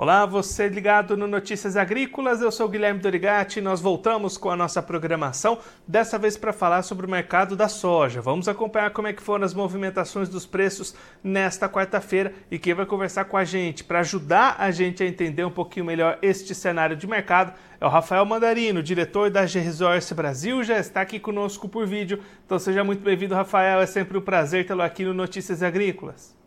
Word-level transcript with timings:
Olá, 0.00 0.24
você 0.24 0.68
ligado 0.68 1.16
no 1.16 1.26
Notícias 1.26 1.76
Agrícolas, 1.76 2.40
eu 2.40 2.52
sou 2.52 2.68
Guilherme 2.68 3.00
Dorigati 3.00 3.58
e 3.58 3.60
nós 3.60 3.80
voltamos 3.80 4.38
com 4.38 4.48
a 4.48 4.54
nossa 4.54 4.80
programação, 4.80 5.58
dessa 5.88 6.16
vez 6.16 6.36
para 6.36 6.52
falar 6.52 6.82
sobre 6.82 7.04
o 7.04 7.10
mercado 7.10 7.56
da 7.56 7.68
soja. 7.68 8.20
Vamos 8.20 8.46
acompanhar 8.46 8.92
como 8.92 9.08
é 9.08 9.12
que 9.12 9.20
foram 9.20 9.44
as 9.44 9.52
movimentações 9.52 10.28
dos 10.28 10.46
preços 10.46 10.94
nesta 11.20 11.68
quarta-feira 11.68 12.32
e 12.48 12.60
quem 12.60 12.74
vai 12.74 12.86
conversar 12.86 13.24
com 13.24 13.36
a 13.36 13.42
gente 13.42 13.82
para 13.82 13.98
ajudar 13.98 14.54
a 14.60 14.70
gente 14.70 15.02
a 15.02 15.06
entender 15.06 15.44
um 15.44 15.50
pouquinho 15.50 15.86
melhor 15.86 16.16
este 16.22 16.54
cenário 16.54 16.94
de 16.94 17.08
mercado 17.08 17.52
é 17.80 17.84
o 17.84 17.88
Rafael 17.88 18.24
Mandarino, 18.24 18.84
diretor 18.84 19.30
da 19.30 19.46
G-Resource 19.46 20.14
Brasil, 20.14 20.62
já 20.62 20.78
está 20.78 21.00
aqui 21.00 21.18
conosco 21.18 21.68
por 21.68 21.84
vídeo. 21.88 22.20
Então 22.46 22.56
seja 22.56 22.84
muito 22.84 23.02
bem-vindo, 23.02 23.34
Rafael, 23.34 23.80
é 23.80 23.86
sempre 23.86 24.16
um 24.16 24.22
prazer 24.22 24.64
tê-lo 24.64 24.82
aqui 24.82 25.04
no 25.04 25.12
Notícias 25.12 25.60
Agrícolas. 25.60 26.37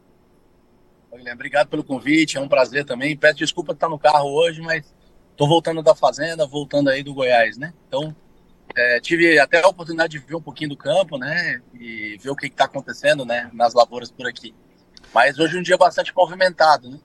Guilherme, 1.17 1.35
obrigado 1.35 1.67
pelo 1.67 1.83
convite, 1.83 2.37
é 2.37 2.41
um 2.41 2.47
prazer 2.47 2.85
também. 2.85 3.17
Peço 3.17 3.37
desculpa 3.37 3.73
estar 3.73 3.89
no 3.89 3.99
carro 3.99 4.29
hoje, 4.29 4.61
mas 4.61 4.93
estou 5.31 5.47
voltando 5.47 5.81
da 5.81 5.95
fazenda, 5.95 6.45
voltando 6.45 6.89
aí 6.89 7.03
do 7.03 7.13
Goiás, 7.13 7.57
né? 7.57 7.73
Então, 7.87 8.15
é, 8.75 8.99
tive 8.99 9.37
até 9.39 9.61
a 9.61 9.67
oportunidade 9.67 10.17
de 10.17 10.25
ver 10.25 10.35
um 10.35 10.41
pouquinho 10.41 10.69
do 10.69 10.77
campo, 10.77 11.17
né? 11.17 11.61
E 11.73 12.17
ver 12.21 12.29
o 12.29 12.35
que 12.35 12.47
está 12.47 12.65
acontecendo, 12.65 13.25
né? 13.25 13.49
Nas 13.53 13.73
lavouras 13.73 14.11
por 14.11 14.27
aqui. 14.27 14.55
Mas 15.13 15.37
hoje 15.39 15.57
é 15.57 15.59
um 15.59 15.63
dia 15.63 15.77
bastante 15.77 16.13
movimentado, 16.15 16.89
né? 16.89 16.99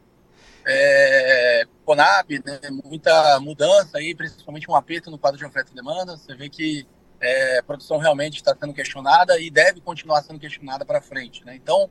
É, 0.68 1.64
Conab, 1.84 2.42
né? 2.44 2.58
muita 2.84 3.38
mudança 3.40 3.98
aí, 3.98 4.14
principalmente 4.14 4.68
um 4.68 4.74
aperto 4.74 5.10
no 5.10 5.18
quadro 5.18 5.38
de 5.38 5.44
oferta 5.44 5.70
e 5.72 5.74
demanda. 5.74 6.16
Você 6.16 6.34
vê 6.34 6.48
que 6.48 6.86
é, 7.20 7.58
a 7.58 7.62
produção 7.62 7.98
realmente 7.98 8.36
está 8.36 8.54
sendo 8.54 8.74
questionada 8.74 9.38
e 9.40 9.50
deve 9.50 9.80
continuar 9.80 10.22
sendo 10.22 10.40
questionada 10.40 10.84
para 10.84 11.00
frente, 11.00 11.44
né? 11.44 11.54
Então, 11.54 11.88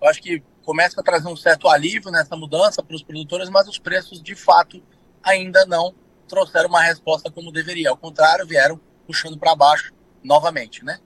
eu 0.00 0.08
acho 0.08 0.20
que 0.20 0.42
começa 0.64 1.00
a 1.00 1.04
trazer 1.04 1.28
um 1.28 1.36
certo 1.36 1.68
alívio 1.68 2.10
nessa 2.10 2.36
mudança 2.36 2.82
para 2.82 2.96
os 2.96 3.02
produtores, 3.02 3.48
mas 3.48 3.68
os 3.68 3.78
preços, 3.78 4.22
de 4.22 4.34
fato, 4.34 4.82
ainda 5.22 5.66
não 5.66 5.94
trouxeram 6.28 6.68
uma 6.68 6.82
resposta 6.82 7.30
como 7.30 7.52
deveria. 7.52 7.90
Ao 7.90 7.96
contrário, 7.96 8.46
vieram 8.46 8.80
puxando 9.06 9.38
para 9.38 9.54
baixo 9.54 9.92
novamente, 10.22 10.84
né? 10.84 10.98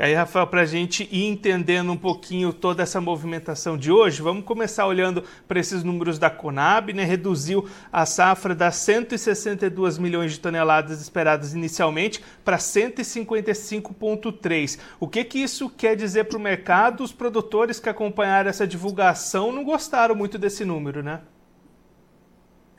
Aí, 0.00 0.14
Rafael, 0.14 0.46
para 0.46 0.60
a 0.60 0.64
gente 0.64 1.08
ir 1.10 1.26
entendendo 1.26 1.90
um 1.90 1.96
pouquinho 1.96 2.52
toda 2.52 2.84
essa 2.84 3.00
movimentação 3.00 3.76
de 3.76 3.90
hoje, 3.90 4.22
vamos 4.22 4.44
começar 4.44 4.86
olhando 4.86 5.24
para 5.48 5.58
esses 5.58 5.82
números 5.82 6.20
da 6.20 6.30
Conab, 6.30 6.92
né? 6.92 7.02
Reduziu 7.02 7.68
a 7.92 8.06
safra 8.06 8.54
das 8.54 8.76
162 8.76 9.98
milhões 9.98 10.30
de 10.30 10.38
toneladas 10.38 11.00
esperadas 11.00 11.52
inicialmente 11.52 12.22
para 12.44 12.58
155,3. 12.58 14.78
O 15.00 15.08
que, 15.08 15.24
que 15.24 15.40
isso 15.40 15.68
quer 15.68 15.96
dizer 15.96 16.26
para 16.26 16.38
o 16.38 16.40
mercado? 16.40 17.02
Os 17.02 17.10
produtores 17.10 17.80
que 17.80 17.88
acompanharam 17.88 18.48
essa 18.48 18.68
divulgação 18.68 19.50
não 19.50 19.64
gostaram 19.64 20.14
muito 20.14 20.38
desse 20.38 20.64
número, 20.64 21.02
né? 21.02 21.22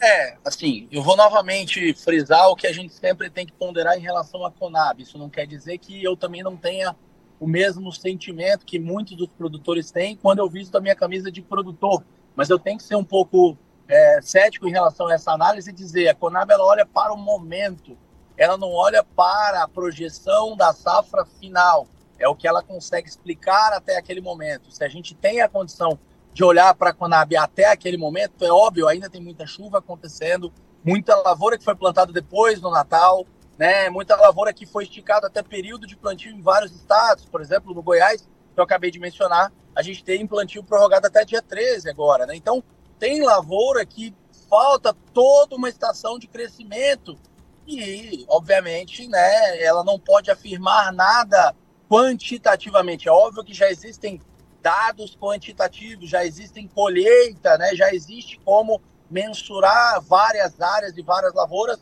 É, 0.02 0.38
assim, 0.46 0.88
eu 0.90 1.04
vou 1.04 1.18
novamente 1.18 1.94
frisar 1.96 2.48
o 2.48 2.56
que 2.56 2.66
a 2.66 2.72
gente 2.72 2.94
sempre 2.94 3.30
tem 3.30 3.46
que 3.46 3.52
ponderar 3.52 3.98
em 3.98 4.02
relação 4.02 4.46
à 4.46 4.52
Conab. 4.52 5.04
Isso 5.04 5.18
não 5.18 5.30
quer 5.30 5.46
dizer 5.46 5.78
que 5.80 6.02
eu 6.02 6.16
também 6.16 6.42
não 6.42 6.56
tenha 6.56 6.96
o 7.40 7.48
mesmo 7.48 7.92
sentimento 7.92 8.66
que 8.66 8.78
muitos 8.78 9.16
dos 9.16 9.30
produtores 9.30 9.92
têm 9.92 10.16
quando 10.16 10.40
eu 10.40 10.50
visto 10.50 10.76
a 10.76 10.82
minha 10.82 10.96
camisa 10.96 11.32
de 11.32 11.42
produtor. 11.42 12.04
Mas 12.36 12.50
eu 12.50 12.60
tenho 12.60 12.78
que 12.78 12.84
ser 12.84 12.96
um 12.96 13.04
pouco 13.04 13.58
é, 13.88 14.20
cético 14.22 14.68
em 14.68 14.72
relação 14.72 15.08
a 15.08 15.14
essa 15.14 15.32
análise 15.32 15.70
e 15.70 15.74
dizer 15.74 16.10
a 16.10 16.16
Conab 16.16 16.52
ela 16.52 16.64
olha 16.64 16.86
para 16.86 17.14
o 17.14 17.18
momento, 17.18 17.98
ela 18.38 18.58
não 18.58 18.72
olha 18.72 19.04
para 19.04 19.64
a 19.64 19.68
projeção 19.68 20.56
da 20.56 20.74
safra 20.74 21.26
final. 21.26 21.88
É 22.18 22.28
o 22.28 22.36
que 22.36 22.48
ela 22.48 22.62
consegue 22.62 23.08
explicar 23.08 23.74
até 23.74 23.98
aquele 23.98 24.20
momento. 24.20 24.72
Se 24.72 24.84
a 24.84 24.90
gente 24.90 25.16
tem 25.16 25.42
a 25.42 25.48
condição 25.48 25.98
de 26.34 26.44
olhar 26.44 26.74
para 26.76 26.92
a 26.92 26.94
Conab 26.94 27.36
até 27.36 27.72
aquele 27.72 27.98
momento, 27.98 28.44
é 28.46 28.52
óbvio, 28.52 28.88
ainda 28.88 29.10
tem 29.10 29.22
muita 29.22 29.48
chuva 29.48 29.80
acontecendo, 29.80 30.52
muita 30.84 31.16
lavoura 31.16 31.58
que 31.58 31.64
foi 31.64 31.76
plantada 31.76 32.12
depois 32.12 32.60
do 32.60 32.70
Natal, 32.70 33.26
né? 33.60 33.90
Muita 33.90 34.16
lavoura 34.16 34.54
que 34.54 34.66
foi 34.66 34.86
esticada 34.86 35.28
até 35.28 35.44
período 35.44 35.86
de 35.86 35.98
plantio 35.98 36.32
em 36.32 36.42
vários 36.42 36.72
estados, 36.72 37.26
por 37.26 37.42
exemplo, 37.42 37.74
no 37.74 37.84
Goiás, 37.84 38.22
que 38.22 38.60
eu 38.60 38.64
acabei 38.64 38.90
de 38.90 39.00
mencionar, 39.00 39.52
a 39.76 39.82
gente 39.82 40.02
tem 40.02 40.26
plantio 40.26 40.64
prorrogado 40.64 41.08
até 41.08 41.26
dia 41.26 41.42
13 41.42 41.90
agora, 41.90 42.26
né? 42.26 42.38
Então, 42.38 42.64
tem 42.98 43.22
lavoura 43.22 43.86
que 43.86 44.16
falta 44.50 44.96
toda 45.14 45.58
uma 45.58 45.68
estação 45.68 46.18
de 46.18 46.28
crescimento 46.28 47.20
e, 47.68 48.26
obviamente, 48.30 49.08
né, 49.10 49.62
ela 49.62 49.84
não 49.84 50.00
pode 50.00 50.32
afirmar 50.32 50.94
nada 50.94 51.54
quantitativamente. 51.90 53.10
É 53.10 53.12
óbvio 53.12 53.44
que 53.44 53.54
já 53.54 53.70
existem 53.70 54.22
dados 54.62 55.18
quantitativos, 55.18 56.10
já 56.10 56.26
existem 56.26 56.66
colheita, 56.66 57.58
né, 57.58 57.76
já 57.76 57.94
existe 57.94 58.40
como 58.40 58.82
mensurar 59.12 60.02
várias 60.02 60.60
áreas 60.62 60.98
e 60.98 61.02
várias 61.02 61.34
lavouras 61.34 61.80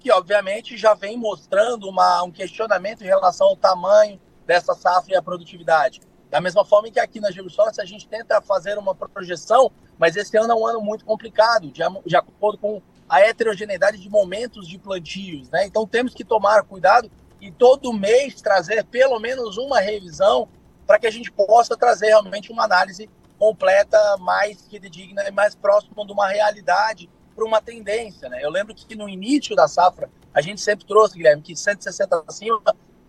que 0.00 0.10
obviamente 0.10 0.76
já 0.76 0.94
vem 0.94 1.16
mostrando 1.16 1.88
uma, 1.88 2.22
um 2.22 2.30
questionamento 2.30 3.02
em 3.02 3.06
relação 3.06 3.48
ao 3.48 3.56
tamanho 3.56 4.18
dessa 4.46 4.74
safra 4.74 5.12
e 5.12 5.16
a 5.16 5.22
produtividade. 5.22 6.00
Da 6.30 6.40
mesma 6.40 6.64
forma 6.64 6.90
que 6.90 6.98
aqui 6.98 7.20
na 7.20 7.30
Geosource 7.30 7.80
a 7.80 7.84
gente 7.84 8.08
tenta 8.08 8.40
fazer 8.40 8.78
uma 8.78 8.94
projeção, 8.94 9.70
mas 9.98 10.16
esse 10.16 10.36
ano 10.36 10.52
é 10.52 10.56
um 10.56 10.66
ano 10.66 10.80
muito 10.80 11.04
complicado, 11.04 11.70
de, 11.70 11.82
de 12.06 12.16
acordo 12.16 12.58
com 12.58 12.82
a 13.08 13.20
heterogeneidade 13.20 13.98
de 13.98 14.08
momentos 14.08 14.66
de 14.66 14.78
plantios. 14.78 15.50
Né? 15.50 15.66
Então 15.66 15.86
temos 15.86 16.14
que 16.14 16.24
tomar 16.24 16.62
cuidado 16.62 17.10
e 17.40 17.50
todo 17.50 17.92
mês 17.92 18.40
trazer 18.40 18.84
pelo 18.84 19.18
menos 19.18 19.58
uma 19.58 19.80
revisão 19.80 20.48
para 20.86 20.98
que 20.98 21.06
a 21.06 21.10
gente 21.10 21.30
possa 21.30 21.76
trazer 21.76 22.06
realmente 22.06 22.50
uma 22.50 22.64
análise 22.64 23.10
completa, 23.38 24.16
mais 24.18 24.68
digna 24.68 25.26
e 25.28 25.30
mais 25.30 25.54
próxima 25.54 26.04
de 26.06 26.12
uma 26.12 26.28
realidade 26.28 27.08
para 27.40 27.46
uma 27.46 27.62
tendência, 27.62 28.28
né? 28.28 28.38
Eu 28.42 28.50
lembro 28.50 28.74
que 28.74 28.94
no 28.94 29.08
início 29.08 29.56
da 29.56 29.66
safra, 29.66 30.10
a 30.34 30.42
gente 30.42 30.60
sempre 30.60 30.84
trouxe, 30.84 31.16
Guilherme, 31.16 31.40
que 31.40 31.56
160 31.56 32.24
acima 32.28 32.60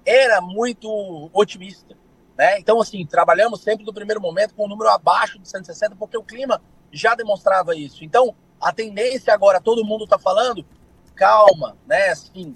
era 0.06 0.40
muito 0.40 1.30
otimista, 1.34 1.98
né? 2.38 2.58
Então, 2.58 2.80
assim, 2.80 3.06
trabalhamos 3.06 3.62
sempre 3.62 3.86
no 3.86 3.94
primeiro 3.94 4.22
momento 4.22 4.56
com 4.56 4.66
um 4.66 4.70
número 4.70 4.90
abaixo 4.90 5.38
de 5.38 5.50
160, 5.50 5.98
porque 5.98 6.18
o 6.18 6.24
clima 6.24 6.62
já 6.94 7.14
demonstrava 7.14 7.76
isso. 7.76 8.06
Então, 8.06 8.34
a 8.60 8.72
tendência 8.72 9.34
agora, 9.34 9.60
todo 9.60 9.84
mundo 9.84 10.06
está 10.06 10.18
falando, 10.18 10.66
calma, 11.14 11.76
né? 11.86 12.08
Assim, 12.10 12.54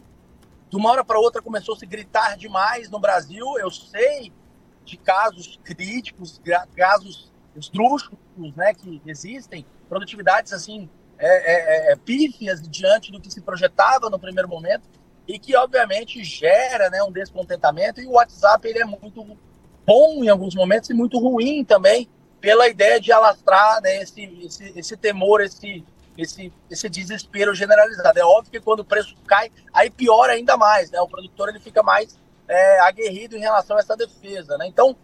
de 0.69 0.77
uma 0.77 0.91
hora 0.91 1.03
para 1.03 1.19
outra 1.19 1.41
começou 1.41 1.75
a 1.75 1.77
se 1.77 1.85
gritar 1.85 2.37
demais 2.37 2.89
no 2.89 2.99
Brasil. 2.99 3.45
Eu 3.59 3.69
sei 3.69 4.31
de 4.85 4.95
casos 4.95 5.59
críticos, 5.61 6.41
casos 6.73 7.33
esdrúxulos, 7.53 8.19
né, 8.55 8.73
que 8.73 9.01
existem, 9.05 9.65
produtividades 9.89 10.53
assim 10.53 10.89
é, 11.17 11.27
é, 11.27 11.89
é, 11.89 11.91
é, 11.91 11.95
pífias 11.95 12.61
diante 12.61 13.11
do 13.11 13.19
que 13.19 13.31
se 13.31 13.41
projetava 13.41 14.09
no 14.09 14.19
primeiro 14.19 14.49
momento 14.49 14.83
e 15.27 15.39
que 15.39 15.55
obviamente 15.55 16.23
gera 16.23 16.89
né, 16.89 17.01
um 17.03 17.11
descontentamento 17.11 18.01
e 18.01 18.05
o 18.05 18.11
WhatsApp 18.11 18.67
ele 18.67 18.79
é 18.79 18.85
muito 18.85 19.25
bom 19.85 20.23
em 20.23 20.29
alguns 20.29 20.53
momentos 20.53 20.89
e 20.89 20.93
muito 20.93 21.17
ruim 21.17 21.63
também 21.63 22.09
pela 22.41 22.67
ideia 22.67 22.99
de 22.99 23.11
alastrar 23.11 23.81
né, 23.81 24.01
esse, 24.01 24.23
esse, 24.43 24.73
esse 24.77 24.97
temor, 24.97 25.41
esse, 25.41 25.83
esse, 26.17 26.53
esse 26.69 26.89
desespero 26.89 27.55
generalizado. 27.55 28.19
É 28.19 28.23
óbvio 28.23 28.51
que 28.51 28.59
quando 28.59 28.81
o 28.81 28.85
preço 28.85 29.15
cai, 29.25 29.51
aí 29.73 29.89
piora 29.89 30.33
ainda 30.33 30.55
mais, 30.55 30.91
né? 30.91 30.99
O 31.01 31.07
produtor 31.07 31.49
ele 31.49 31.59
fica 31.59 31.81
mais 31.81 32.19
é, 32.47 32.79
aguerrido 32.81 33.35
em 33.35 33.39
relação 33.39 33.77
a 33.77 33.79
essa 33.79 33.97
defesa, 33.97 34.57
né? 34.57 34.67
Então, 34.67 34.95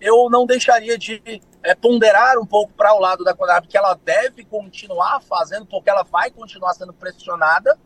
eu 0.00 0.28
não 0.30 0.46
deixaria 0.46 0.98
de 0.98 1.40
é, 1.68 1.74
ponderar 1.74 2.38
um 2.38 2.46
pouco 2.46 2.72
para 2.72 2.94
o 2.94 2.98
lado 2.98 3.22
da 3.22 3.34
Conab 3.34 3.68
que 3.68 3.76
ela 3.76 3.92
deve 3.92 4.42
continuar 4.42 5.20
fazendo, 5.20 5.66
porque 5.66 5.90
ela 5.90 6.02
vai 6.02 6.30
continuar 6.30 6.72
sendo 6.72 6.94
pressionada 6.94 7.78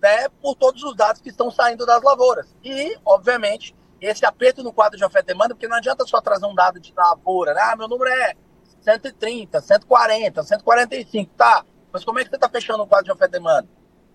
né, 0.00 0.28
por 0.40 0.54
todos 0.54 0.82
os 0.82 0.96
dados 0.96 1.20
que 1.20 1.28
estão 1.28 1.50
saindo 1.50 1.84
das 1.84 2.02
lavouras. 2.02 2.56
E, 2.64 2.96
obviamente, 3.04 3.76
esse 4.00 4.24
aperto 4.24 4.62
no 4.62 4.72
quadro 4.72 4.96
de 4.96 5.04
oferta 5.04 5.30
e 5.30 5.34
demanda, 5.34 5.54
porque 5.54 5.68
não 5.68 5.76
adianta 5.76 6.06
só 6.06 6.18
trazer 6.20 6.46
um 6.46 6.54
dado 6.54 6.80
de 6.80 6.94
lavoura, 6.96 7.52
né? 7.52 7.60
Ah, 7.60 7.76
meu 7.76 7.86
número 7.86 8.10
é 8.10 8.34
130, 8.80 9.60
140, 9.60 10.42
145, 10.42 11.34
tá. 11.34 11.62
Mas 11.92 12.04
como 12.04 12.18
é 12.18 12.24
que 12.24 12.30
você 12.30 12.36
está 12.36 12.48
fechando 12.48 12.84
o 12.84 12.86
quadro 12.86 13.04
de 13.04 13.12
oferta 13.12 13.36
e 13.36 13.38
demanda? 13.38 13.68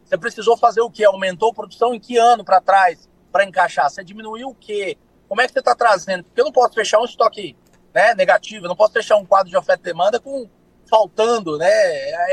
Você 0.04 0.18
precisou 0.18 0.58
fazer 0.58 0.82
o 0.82 0.90
quê? 0.90 1.04
Aumentou 1.04 1.52
a 1.52 1.54
produção 1.54 1.94
em 1.94 2.00
que 2.00 2.18
ano 2.18 2.44
para 2.44 2.60
trás 2.60 3.08
para 3.32 3.44
encaixar? 3.44 3.88
Você 3.88 4.04
diminuiu 4.04 4.50
o 4.50 4.56
quê? 4.56 4.98
Como 5.28 5.42
é 5.42 5.46
que 5.46 5.54
você 5.54 5.60
está 5.60 5.76
trazendo? 5.76 6.24
Porque 6.24 6.42
eu 6.42 6.46
não 6.46 6.52
posso 6.52 6.74
fechar 6.74 7.00
um 7.00 7.06
estoque 7.06 7.56
né, 7.94 8.14
negativo, 8.16 8.66
eu 8.66 8.70
não 8.70 8.76
posso 8.76 8.94
fechar 8.94 9.18
um 9.18 9.26
quadro 9.26 9.50
de 9.50 9.58
oferta 9.58 9.82
e 9.82 9.92
demanda 9.92 10.20
com 10.20 10.50
faltando 10.90 11.58
né, 11.58 11.68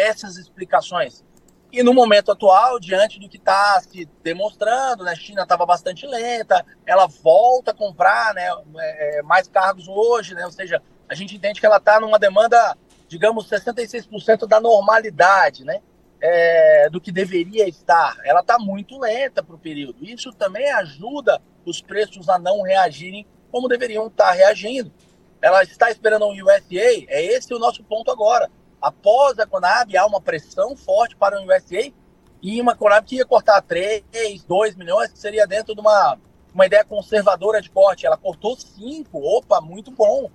essas 0.01 0.37
explicações. 0.37 1.25
E 1.71 1.83
no 1.83 1.93
momento 1.93 2.33
atual, 2.33 2.81
diante 2.81 3.21
do 3.21 3.29
que 3.29 3.37
está 3.37 3.81
se 3.81 4.09
demonstrando, 4.23 5.05
né, 5.05 5.13
a 5.13 5.17
China 5.17 5.43
estava 5.43 5.67
bastante 5.67 6.07
lenta, 6.07 6.65
ela 6.87 7.07
volta 7.07 7.73
a 7.73 7.75
comprar 7.75 8.35
né, 8.35 8.49
é, 8.79 9.23
mais 9.23 9.47
cargos 9.47 9.87
hoje, 9.87 10.35
né, 10.35 10.45
ou 10.47 10.51
seja, 10.51 10.83
a 11.09 11.15
gente 11.15 11.37
entende 11.37 11.61
que 11.61 11.67
ela 11.67 11.77
está 11.77 12.01
numa 12.01 12.19
demanda, 12.19 12.77
digamos, 13.07 13.49
66% 13.49 14.47
da 14.47 14.61
normalidade, 14.61 15.63
né, 15.65 15.81
é, 16.21 16.89
do 16.91 17.01
que 17.01 17.13
deveria 17.13 17.69
estar. 17.69 18.17
Ela 18.25 18.41
está 18.41 18.59
muito 18.59 18.99
lenta 18.99 19.43
para 19.43 19.55
o 19.55 19.59
período. 19.59 20.05
Isso 20.05 20.33
também 20.33 20.71
ajuda 20.73 21.41
os 21.65 21.83
preços 21.83 22.29
a 22.29 22.39
não 22.39 22.63
reagirem 22.63 23.27
como 23.51 23.69
deveriam 23.69 24.07
estar 24.07 24.33
reagindo. 24.33 24.93
Ela 25.41 25.63
está 25.63 25.91
esperando 25.91 26.27
um 26.27 26.33
USDA, 26.33 27.07
é 27.09 27.25
esse 27.25 27.55
o 27.55 27.59
nosso 27.59 27.83
ponto 27.85 28.11
agora. 28.11 28.51
após 28.81 29.39
a 29.39 29.47
Conab, 29.47 29.97
há 29.97 30.07
uma 30.07 30.21
pressão 30.21 30.77
forte 30.77 31.17
para 31.17 31.41
o 31.41 31.45
USDA 31.45 31.93
e 32.41 32.61
uma 32.61 32.77
Conab 32.77 33.05
que 33.07 33.17
ia 33.17 33.27
cortar 33.27 33.61
3, 33.63 34.05
2 34.47 34.77
milhões, 34.77 35.11
que 35.11 35.19
seria 35.19 35.47
dentro 35.47 35.75
de 35.75 35.81
uma, 35.81 36.19
uma 36.55 36.67
ideia 36.67 36.85
conservadora 36.85 37.61
de 37.61 37.71
corte. 37.71 38.07
Ela 38.07 38.17
cortou 38.17 38.57
5, 38.57 39.19
opa, 39.19 39.61
muito 39.61 39.91
bom. 39.91 40.31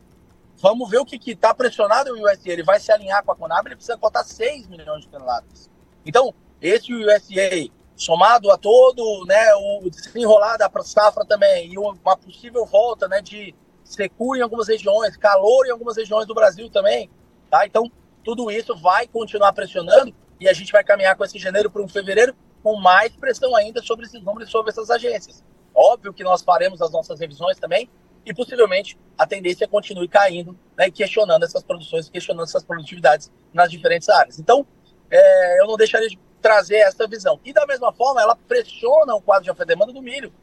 Vamos 0.58 0.90
ver 0.90 1.00
o 1.00 1.06
que 1.06 1.32
está 1.32 1.54
pressionado 1.54 2.12
o 2.12 2.26
USDA. 2.26 2.52
Ele 2.52 2.64
vai 2.64 2.80
se 2.80 2.92
alinhar 2.92 3.24
com 3.24 3.32
a 3.32 3.36
Conab, 3.36 3.68
ele 3.68 3.76
precisa 3.76 3.98
cortar 3.98 4.24
6 4.24 4.68
milhões 4.68 5.02
de 5.02 5.08
toneladas. 5.08 5.70
Então, 6.06 6.34
esse 6.62 6.94
USDA, 6.94 7.72
somado 7.96 8.52
a 8.52 8.58
todo 8.58 9.26
né, 9.26 9.54
o 9.56 9.90
desenrolar 9.90 10.58
da 10.58 10.70
safra 10.84 11.26
também, 11.26 11.74
e 11.74 11.78
uma 11.78 12.18
possível 12.18 12.66
volta 12.66 13.08
né, 13.08 13.22
de 13.22 13.56
secura 13.84 14.40
em 14.40 14.42
algumas 14.42 14.68
regiões, 14.68 15.18
calor 15.18 15.66
em 15.66 15.72
algumas 15.72 15.98
regiões 15.98 16.26
do 16.26 16.34
Brasil 16.34 16.70
também, 16.70 17.10
tá? 17.50 17.66
Então, 17.66 17.92
tudo 18.24 18.50
isso 18.50 18.76
vai 18.76 19.08
continuar 19.08 19.54
pressionando 19.54 20.14
e 20.40 20.48
a 20.48 20.54
gente 20.54 20.72
vai 20.72 20.84
caminhar 20.84 21.16
com 21.16 21.24
esse 21.24 21.38
janeiro 21.38 21.70
para 21.70 21.82
um 21.82 21.88
fevereiro 21.88 22.36
com 22.62 22.80
mais 22.80 23.16
pressão 23.16 23.56
ainda 23.56 23.82
sobre 23.82 24.06
esses 24.06 24.22
números, 24.24 24.50
sobre 24.50 24.72
essas 24.72 24.90
agências. 24.90 25.44
Óbvio 25.76 26.14
que 26.14 26.24
nós 26.24 26.42
faremos 26.42 26.82
as 26.82 26.92
nossas 26.92 27.20
revisões 27.20 27.60
também 27.60 27.90
e 28.26 28.34
possivelmente 28.34 28.98
a 29.18 29.28
tendência 29.28 29.68
continue 29.68 30.08
caindo, 30.08 30.58
né, 30.78 30.90
questionando 30.90 31.44
essas 31.44 31.64
produções, 31.64 32.10
questionando 32.10 32.46
essas 32.46 32.64
produtividades 32.64 33.32
nas 33.54 33.70
diferentes 33.70 34.08
áreas. 34.08 34.40
Então, 34.40 34.66
é, 35.12 35.62
eu 35.62 35.68
não 35.68 35.76
deixaria 35.76 36.08
de 36.08 36.18
trazer 36.42 36.78
essa 36.78 37.08
visão. 37.08 37.40
E 37.44 37.54
da 37.54 37.66
mesma 37.66 37.92
forma, 37.94 38.22
ela 38.22 38.36
pressiona 38.36 39.16
o 39.16 39.22
quadro 39.22 39.44
de 39.44 39.52
oferta-demanda 39.52 39.92
do 39.92 40.02
milho, 40.02 40.34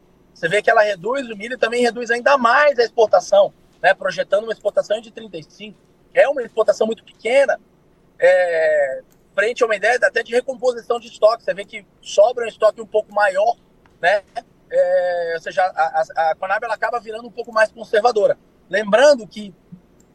você 0.40 0.48
vê 0.48 0.62
que 0.62 0.70
ela 0.70 0.80
reduz 0.80 1.28
o 1.28 1.36
milho 1.36 1.52
e 1.52 1.58
também 1.58 1.82
reduz 1.82 2.10
ainda 2.10 2.38
mais 2.38 2.78
a 2.78 2.82
exportação, 2.82 3.52
né? 3.82 3.92
projetando 3.92 4.44
uma 4.44 4.54
exportação 4.54 4.98
de 4.98 5.10
35. 5.10 5.78
É 6.14 6.26
uma 6.30 6.42
exportação 6.42 6.86
muito 6.86 7.04
pequena, 7.04 7.60
é, 8.18 9.02
frente 9.34 9.62
a 9.62 9.66
uma 9.66 9.76
ideia 9.76 9.98
até 10.02 10.22
de 10.22 10.32
recomposição 10.32 10.98
de 10.98 11.08
estoque. 11.08 11.44
Você 11.44 11.52
vê 11.52 11.66
que 11.66 11.84
sobra 12.00 12.46
um 12.46 12.48
estoque 12.48 12.80
um 12.80 12.86
pouco 12.86 13.14
maior, 13.14 13.54
né? 14.00 14.22
É, 14.70 15.32
ou 15.34 15.40
seja, 15.42 15.62
a, 15.62 16.04
a, 16.16 16.30
a 16.30 16.34
Conab 16.36 16.64
ela 16.64 16.74
acaba 16.74 16.98
virando 17.00 17.28
um 17.28 17.32
pouco 17.32 17.52
mais 17.52 17.70
conservadora. 17.70 18.38
Lembrando 18.70 19.26
que 19.26 19.54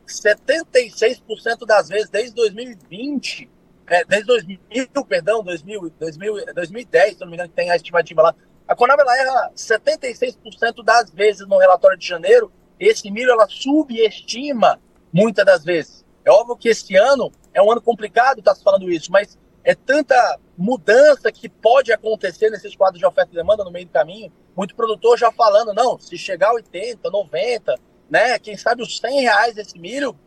76% 0.08 1.68
das 1.68 1.88
vezes, 1.88 2.10
desde 2.10 2.34
2020, 2.34 3.48
é, 3.86 4.04
desde 4.06 4.26
2000, 4.26 4.60
perdão, 5.08 5.44
2000, 5.44 5.92
2000, 6.00 6.46
2010, 6.56 7.14
se 7.14 7.20
não 7.22 7.28
me 7.28 7.36
engano, 7.36 7.50
que 7.50 7.56
tem 7.56 7.70
a 7.70 7.76
estimativa 7.76 8.24
lá, 8.24 8.36
a 8.68 8.76
Conab 8.76 9.00
ela 9.00 9.18
erra 9.18 9.52
76% 9.56 10.84
das 10.84 11.12
vezes 11.12 11.48
no 11.48 11.58
relatório 11.58 11.98
de 11.98 12.08
janeiro. 12.08 12.52
Esse 12.80 13.12
milho 13.12 13.32
ela 13.32 13.48
subestima 13.48 14.80
muitas 15.14 15.46
das 15.46 15.64
vezes. 15.64 16.04
É 16.24 16.32
óbvio 16.32 16.58
que 16.58 16.70
esse 16.70 16.96
ano 16.96 17.32
é 17.54 17.62
um 17.62 17.72
ano 17.72 17.82
complicado, 17.82 18.40
está 18.40 18.56
se 18.56 18.64
falando 18.64 18.92
isso, 18.92 19.12
mas 19.12 19.38
é 19.64 19.76
tanta 19.76 20.16
mudança 20.58 21.32
que 21.32 21.48
pode 21.48 21.92
acontecer 21.92 22.50
nesses 22.50 22.76
quadros 22.76 23.00
de 23.00 23.06
oferta 23.06 23.32
e 23.32 23.36
demanda 23.36 23.64
no 23.64 23.72
meio 23.72 23.86
do 23.86 23.92
caminho. 23.92 24.32
Muito 24.56 24.76
produtor 24.76 25.18
já 25.18 25.32
falando, 25.32 25.74
não, 25.74 26.00
se 26.00 26.18
chegar 26.18 26.50
a 26.50 26.54
80, 26.54 27.10
90, 27.10 27.76
né, 28.10 28.40
quem 28.40 28.58
sabe 28.58 28.82
os 28.82 29.00
100 29.00 29.22
reais 29.22 29.58
esse 29.58 29.78
milho, 29.78 30.18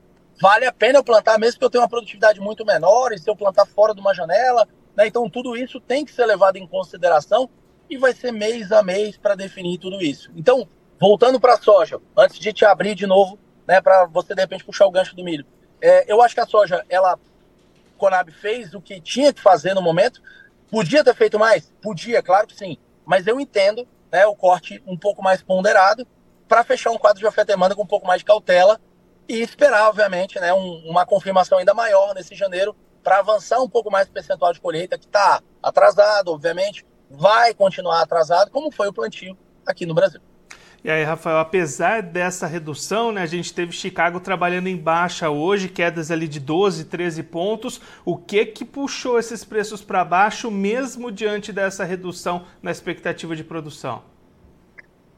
vale 0.40 0.64
a 0.66 0.72
pena 0.72 0.98
eu 0.98 1.04
plantar, 1.04 1.38
mesmo 1.38 1.58
que 1.58 1.64
eu 1.64 1.70
tenha 1.70 1.82
uma 1.82 1.88
produtividade 1.88 2.40
muito 2.40 2.64
menor, 2.64 3.12
e 3.12 3.18
se 3.18 3.28
eu 3.28 3.36
plantar 3.36 3.66
fora 3.66 3.94
de 3.94 4.00
uma 4.00 4.14
janela. 4.14 4.66
Né, 4.96 5.06
então, 5.06 5.28
tudo 5.28 5.56
isso 5.56 5.80
tem 5.80 6.04
que 6.04 6.12
ser 6.12 6.26
levado 6.26 6.56
em 6.56 6.66
consideração 6.66 7.48
e 7.88 7.96
vai 7.96 8.12
ser 8.12 8.32
mês 8.32 8.72
a 8.72 8.82
mês 8.82 9.16
para 9.16 9.34
definir 9.34 9.78
tudo 9.78 10.02
isso. 10.02 10.30
Então, 10.36 10.68
voltando 11.00 11.40
para 11.40 11.54
a 11.54 11.58
soja, 11.58 12.00
antes 12.16 12.38
de 12.38 12.52
te 12.52 12.64
abrir 12.64 12.94
de 12.94 13.06
novo, 13.06 13.38
né, 13.66 13.80
para 13.80 14.06
você 14.06 14.34
de 14.34 14.40
repente 14.40 14.64
puxar 14.64 14.86
o 14.86 14.90
gancho 14.90 15.14
do 15.14 15.24
milho, 15.24 15.46
é, 15.80 16.10
eu 16.12 16.20
acho 16.22 16.34
que 16.34 16.40
a 16.40 16.46
soja, 16.46 16.84
ela, 16.88 17.18
Conab 17.96 18.30
fez 18.32 18.74
o 18.74 18.80
que 18.80 19.00
tinha 19.00 19.32
que 19.32 19.40
fazer 19.40 19.74
no 19.74 19.82
momento. 19.82 20.22
Podia 20.70 21.04
ter 21.04 21.14
feito 21.14 21.38
mais? 21.38 21.72
Podia, 21.82 22.22
claro 22.22 22.46
que 22.46 22.56
sim. 22.56 22.78
Mas 23.04 23.26
eu 23.26 23.40
entendo 23.40 23.86
né, 24.10 24.26
o 24.26 24.34
corte 24.34 24.82
um 24.86 24.96
pouco 24.96 25.22
mais 25.22 25.42
ponderado 25.42 26.06
para 26.46 26.64
fechar 26.64 26.90
um 26.90 26.98
quadro 26.98 27.18
de 27.18 27.26
oferta 27.26 27.52
e 27.52 27.54
demanda 27.54 27.74
com 27.74 27.82
um 27.82 27.86
pouco 27.86 28.06
mais 28.06 28.20
de 28.20 28.24
cautela 28.24 28.80
e 29.28 29.40
esperar, 29.42 29.88
obviamente, 29.88 30.40
né, 30.40 30.54
um, 30.54 30.88
uma 30.88 31.04
confirmação 31.04 31.58
ainda 31.58 31.74
maior 31.74 32.14
nesse 32.14 32.34
janeiro 32.34 32.74
para 33.02 33.18
avançar 33.18 33.60
um 33.60 33.68
pouco 33.68 33.90
mais 33.90 34.08
o 34.08 34.12
percentual 34.12 34.52
de 34.52 34.60
colheita, 34.60 34.98
que 34.98 35.06
está 35.06 35.42
atrasado, 35.62 36.32
obviamente, 36.32 36.86
vai 37.10 37.54
continuar 37.54 38.02
atrasado, 38.02 38.50
como 38.50 38.70
foi 38.70 38.88
o 38.88 38.92
plantio 38.92 39.36
aqui 39.66 39.86
no 39.86 39.94
Brasil. 39.94 40.20
E 40.82 40.90
aí, 40.90 41.02
Rafael, 41.02 41.38
apesar 41.38 42.02
dessa 42.02 42.46
redução, 42.46 43.10
né, 43.10 43.22
a 43.22 43.26
gente 43.26 43.52
teve 43.52 43.72
Chicago 43.72 44.20
trabalhando 44.20 44.68
em 44.68 44.76
baixa 44.76 45.28
hoje, 45.28 45.68
quedas 45.68 46.10
ali 46.10 46.28
de 46.28 46.38
12, 46.38 46.84
13 46.84 47.22
pontos. 47.24 47.80
O 48.04 48.16
que 48.16 48.46
que 48.46 48.64
puxou 48.64 49.18
esses 49.18 49.44
preços 49.44 49.82
para 49.82 50.04
baixo, 50.04 50.50
mesmo 50.50 51.10
diante 51.10 51.52
dessa 51.52 51.84
redução 51.84 52.44
na 52.62 52.70
expectativa 52.70 53.34
de 53.34 53.42
produção? 53.42 54.02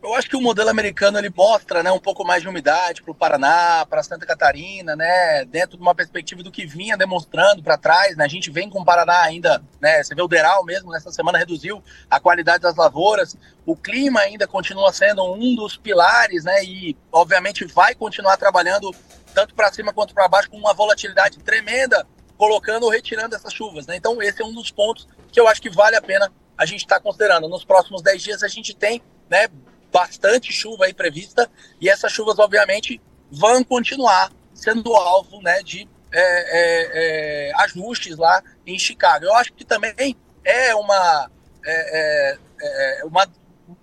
Eu 0.02 0.14
acho 0.14 0.30
que 0.30 0.36
o 0.36 0.40
modelo 0.40 0.70
americano 0.70 1.18
ele 1.18 1.28
mostra 1.28 1.82
né, 1.82 1.92
um 1.92 1.98
pouco 1.98 2.24
mais 2.24 2.40
de 2.40 2.48
umidade 2.48 3.02
para 3.02 3.10
o 3.10 3.14
Paraná, 3.14 3.84
para 3.84 4.02
Santa 4.02 4.24
Catarina, 4.24 4.96
né, 4.96 5.44
dentro 5.44 5.76
de 5.76 5.82
uma 5.82 5.94
perspectiva 5.94 6.42
do 6.42 6.50
que 6.50 6.64
vinha 6.64 6.96
demonstrando 6.96 7.62
para 7.62 7.76
trás. 7.76 8.16
Né, 8.16 8.24
a 8.24 8.28
gente 8.28 8.50
vem 8.50 8.70
com 8.70 8.80
o 8.80 8.84
Paraná 8.84 9.20
ainda, 9.20 9.62
né, 9.78 10.02
você 10.02 10.14
vê 10.14 10.22
o 10.22 10.28
Deral 10.28 10.64
mesmo, 10.64 10.90
nessa 10.90 11.12
semana 11.12 11.36
reduziu 11.36 11.82
a 12.08 12.18
qualidade 12.18 12.62
das 12.62 12.76
lavouras. 12.76 13.36
O 13.66 13.76
clima 13.76 14.20
ainda 14.20 14.46
continua 14.46 14.90
sendo 14.90 15.22
um 15.34 15.54
dos 15.54 15.76
pilares 15.76 16.44
né, 16.44 16.64
e, 16.64 16.96
obviamente, 17.12 17.66
vai 17.66 17.94
continuar 17.94 18.38
trabalhando 18.38 18.90
tanto 19.34 19.54
para 19.54 19.70
cima 19.70 19.92
quanto 19.92 20.14
para 20.14 20.26
baixo 20.28 20.48
com 20.48 20.56
uma 20.56 20.72
volatilidade 20.72 21.38
tremenda, 21.40 22.06
colocando 22.38 22.84
ou 22.84 22.90
retirando 22.90 23.36
essas 23.36 23.52
chuvas. 23.52 23.86
Né? 23.86 23.96
Então, 23.96 24.20
esse 24.22 24.40
é 24.40 24.44
um 24.46 24.54
dos 24.54 24.70
pontos 24.70 25.06
que 25.30 25.38
eu 25.38 25.46
acho 25.46 25.60
que 25.60 25.68
vale 25.68 25.94
a 25.94 26.00
pena 26.00 26.32
a 26.56 26.64
gente 26.64 26.80
estar 26.80 26.96
tá 26.96 27.02
considerando. 27.02 27.48
Nos 27.48 27.64
próximos 27.64 28.00
10 28.00 28.22
dias, 28.22 28.42
a 28.42 28.48
gente 28.48 28.74
tem 28.74 29.02
né, 29.28 29.46
bastante 29.92 30.52
chuva 30.52 30.86
aí 30.86 30.94
prevista 30.94 31.50
e 31.80 31.88
essas 31.88 32.12
chuvas, 32.12 32.38
obviamente, 32.38 33.00
vão 33.30 33.62
continuar 33.62 34.32
sendo 34.54 34.94
alvo 34.94 35.40
né, 35.42 35.62
de 35.62 35.88
é, 36.12 36.20
é, 36.20 36.90
é, 37.50 37.52
ajustes 37.62 38.16
lá 38.16 38.42
em 38.66 38.78
Chicago. 38.78 39.24
Eu 39.24 39.34
acho 39.34 39.52
que 39.52 39.64
também 39.64 40.16
é 40.44 40.74
uma, 40.74 41.30
é, 41.64 42.00
é, 42.00 42.38
é, 42.60 43.04
uma, 43.04 43.26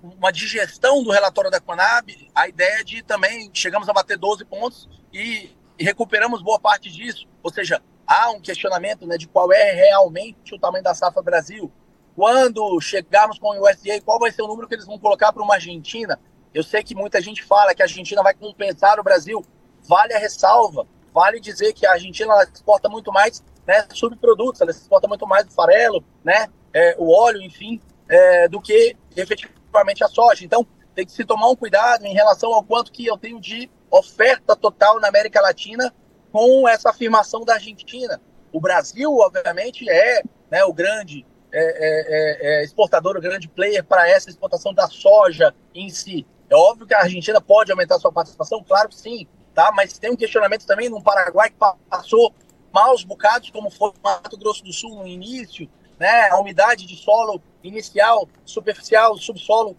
uma 0.02 0.32
digestão 0.32 1.04
do 1.04 1.12
relatório 1.12 1.50
da 1.50 1.60
Conab, 1.60 2.30
a 2.36 2.48
ideia 2.48 2.84
de 2.84 3.02
também 3.02 3.50
chegamos 3.54 3.88
a 3.88 3.94
bater 3.94 4.18
12 4.18 4.46
pontos 4.46 4.90
e, 5.14 5.56
e 5.80 5.84
recuperamos 5.84 6.42
boa 6.42 6.60
parte 6.60 6.92
disso. 6.92 7.28
Ou 7.42 7.52
seja, 7.52 7.82
há 8.06 8.30
um 8.32 8.42
questionamento 8.42 9.06
né, 9.08 9.18
de 9.18 9.28
qual 9.28 9.52
é 9.52 9.72
realmente 9.72 10.54
o 10.54 10.60
tamanho 10.60 10.84
da 10.84 10.94
safra 10.94 11.22
Brasil. 11.22 11.72
Quando 12.18 12.82
chegarmos 12.82 13.38
com 13.38 13.50
o 13.50 13.62
USDA, 13.62 14.02
qual 14.04 14.18
vai 14.18 14.32
ser 14.32 14.42
o 14.42 14.48
número 14.48 14.68
que 14.68 14.74
eles 14.74 14.88
vão 14.88 14.98
colocar 14.98 15.32
para 15.32 15.44
uma 15.44 15.54
Argentina? 15.54 16.20
Eu 16.52 16.64
sei 16.64 16.82
que 16.82 16.96
muita 16.96 17.22
gente 17.22 17.44
fala 17.44 17.76
que 17.76 17.82
a 17.84 17.86
Argentina 17.86 18.24
vai 18.24 18.34
compensar 18.34 19.00
o 19.00 19.04
Brasil. 19.04 19.46
Vale 19.88 20.16
a 20.16 20.18
ressalva. 20.18 20.88
Vale 21.14 21.40
dizer 21.40 21.74
que 21.74 21.86
a 21.86 21.92
Argentina 21.92 22.34
exporta 22.52 22.90
muito 22.90 23.14
mais 23.14 23.44
né, 23.68 23.86
subprodutos, 23.94 24.60
ela 24.62 24.72
exporta 24.72 25.08
muito 25.08 25.28
mais 25.28 25.46
o 25.46 25.52
farelo, 25.52 26.04
né, 26.24 26.48
é, 26.74 26.96
o 26.98 27.12
óleo, 27.12 27.40
enfim, 27.40 27.80
é, 28.10 28.48
do 28.48 28.60
que 28.60 28.98
efetivamente 29.16 30.04
a 30.04 30.08
soja. 30.08 30.44
Então, 30.44 30.66
tem 30.96 31.06
que 31.06 31.12
se 31.12 31.24
tomar 31.24 31.48
um 31.50 31.56
cuidado 31.56 32.04
em 32.04 32.16
relação 32.16 32.52
ao 32.52 32.64
quanto 32.64 32.92
que 32.92 33.06
eu 33.06 33.16
tenho 33.20 33.40
de 33.40 33.70
oferta 33.92 34.56
total 34.56 35.00
na 35.00 35.08
América 35.08 35.40
Latina 35.40 35.94
com 36.32 36.68
essa 36.68 36.90
afirmação 36.90 37.46
da 37.46 37.54
Argentina. 37.54 38.20
O 38.52 38.60
Brasil, 38.60 39.16
obviamente, 39.20 39.88
é 39.88 40.24
né, 40.50 40.64
o 40.66 40.74
grande 40.74 41.24
é, 41.52 41.60
é, 41.60 42.60
é, 42.60 42.62
é, 42.62 42.64
exportador, 42.64 43.16
o 43.16 43.22
grande 43.22 43.48
player 43.48 43.84
para 43.84 44.10
essa 44.10 44.30
exportação 44.30 44.74
da 44.74 44.88
soja 44.88 45.54
em 45.74 45.90
si. 45.90 46.26
É 46.50 46.56
óbvio 46.56 46.88
que 46.88 46.94
a 46.94 47.02
Argentina 47.02 47.42
pode 47.42 47.72
aumentar 47.72 48.00
sua 48.00 48.12
participação, 48.12 48.64
claro 48.64 48.90
que 48.90 48.96
sim, 48.96 49.28
tá? 49.54 49.72
Mas 49.76 49.98
tem 49.98 50.12
um 50.12 50.16
questionamento 50.16 50.66
também 50.66 50.90
no 50.90 51.02
Paraguai 51.02 51.50
que 51.50 51.58
passou 51.90 52.34
maus 52.72 53.04
bocados, 53.04 53.50
como 53.50 53.70
foi 53.70 53.90
o 53.90 53.94
Mato 54.04 54.38
Grosso 54.38 54.64
do 54.64 54.72
Sul 54.72 54.96
no 54.96 55.08
início, 55.08 55.70
né? 56.00 56.30
A 56.30 56.40
umidade 56.40 56.86
de 56.86 56.96
solo 56.96 57.42
inicial, 57.64 58.28
superficial, 58.46 59.18
subsolo 59.18 59.76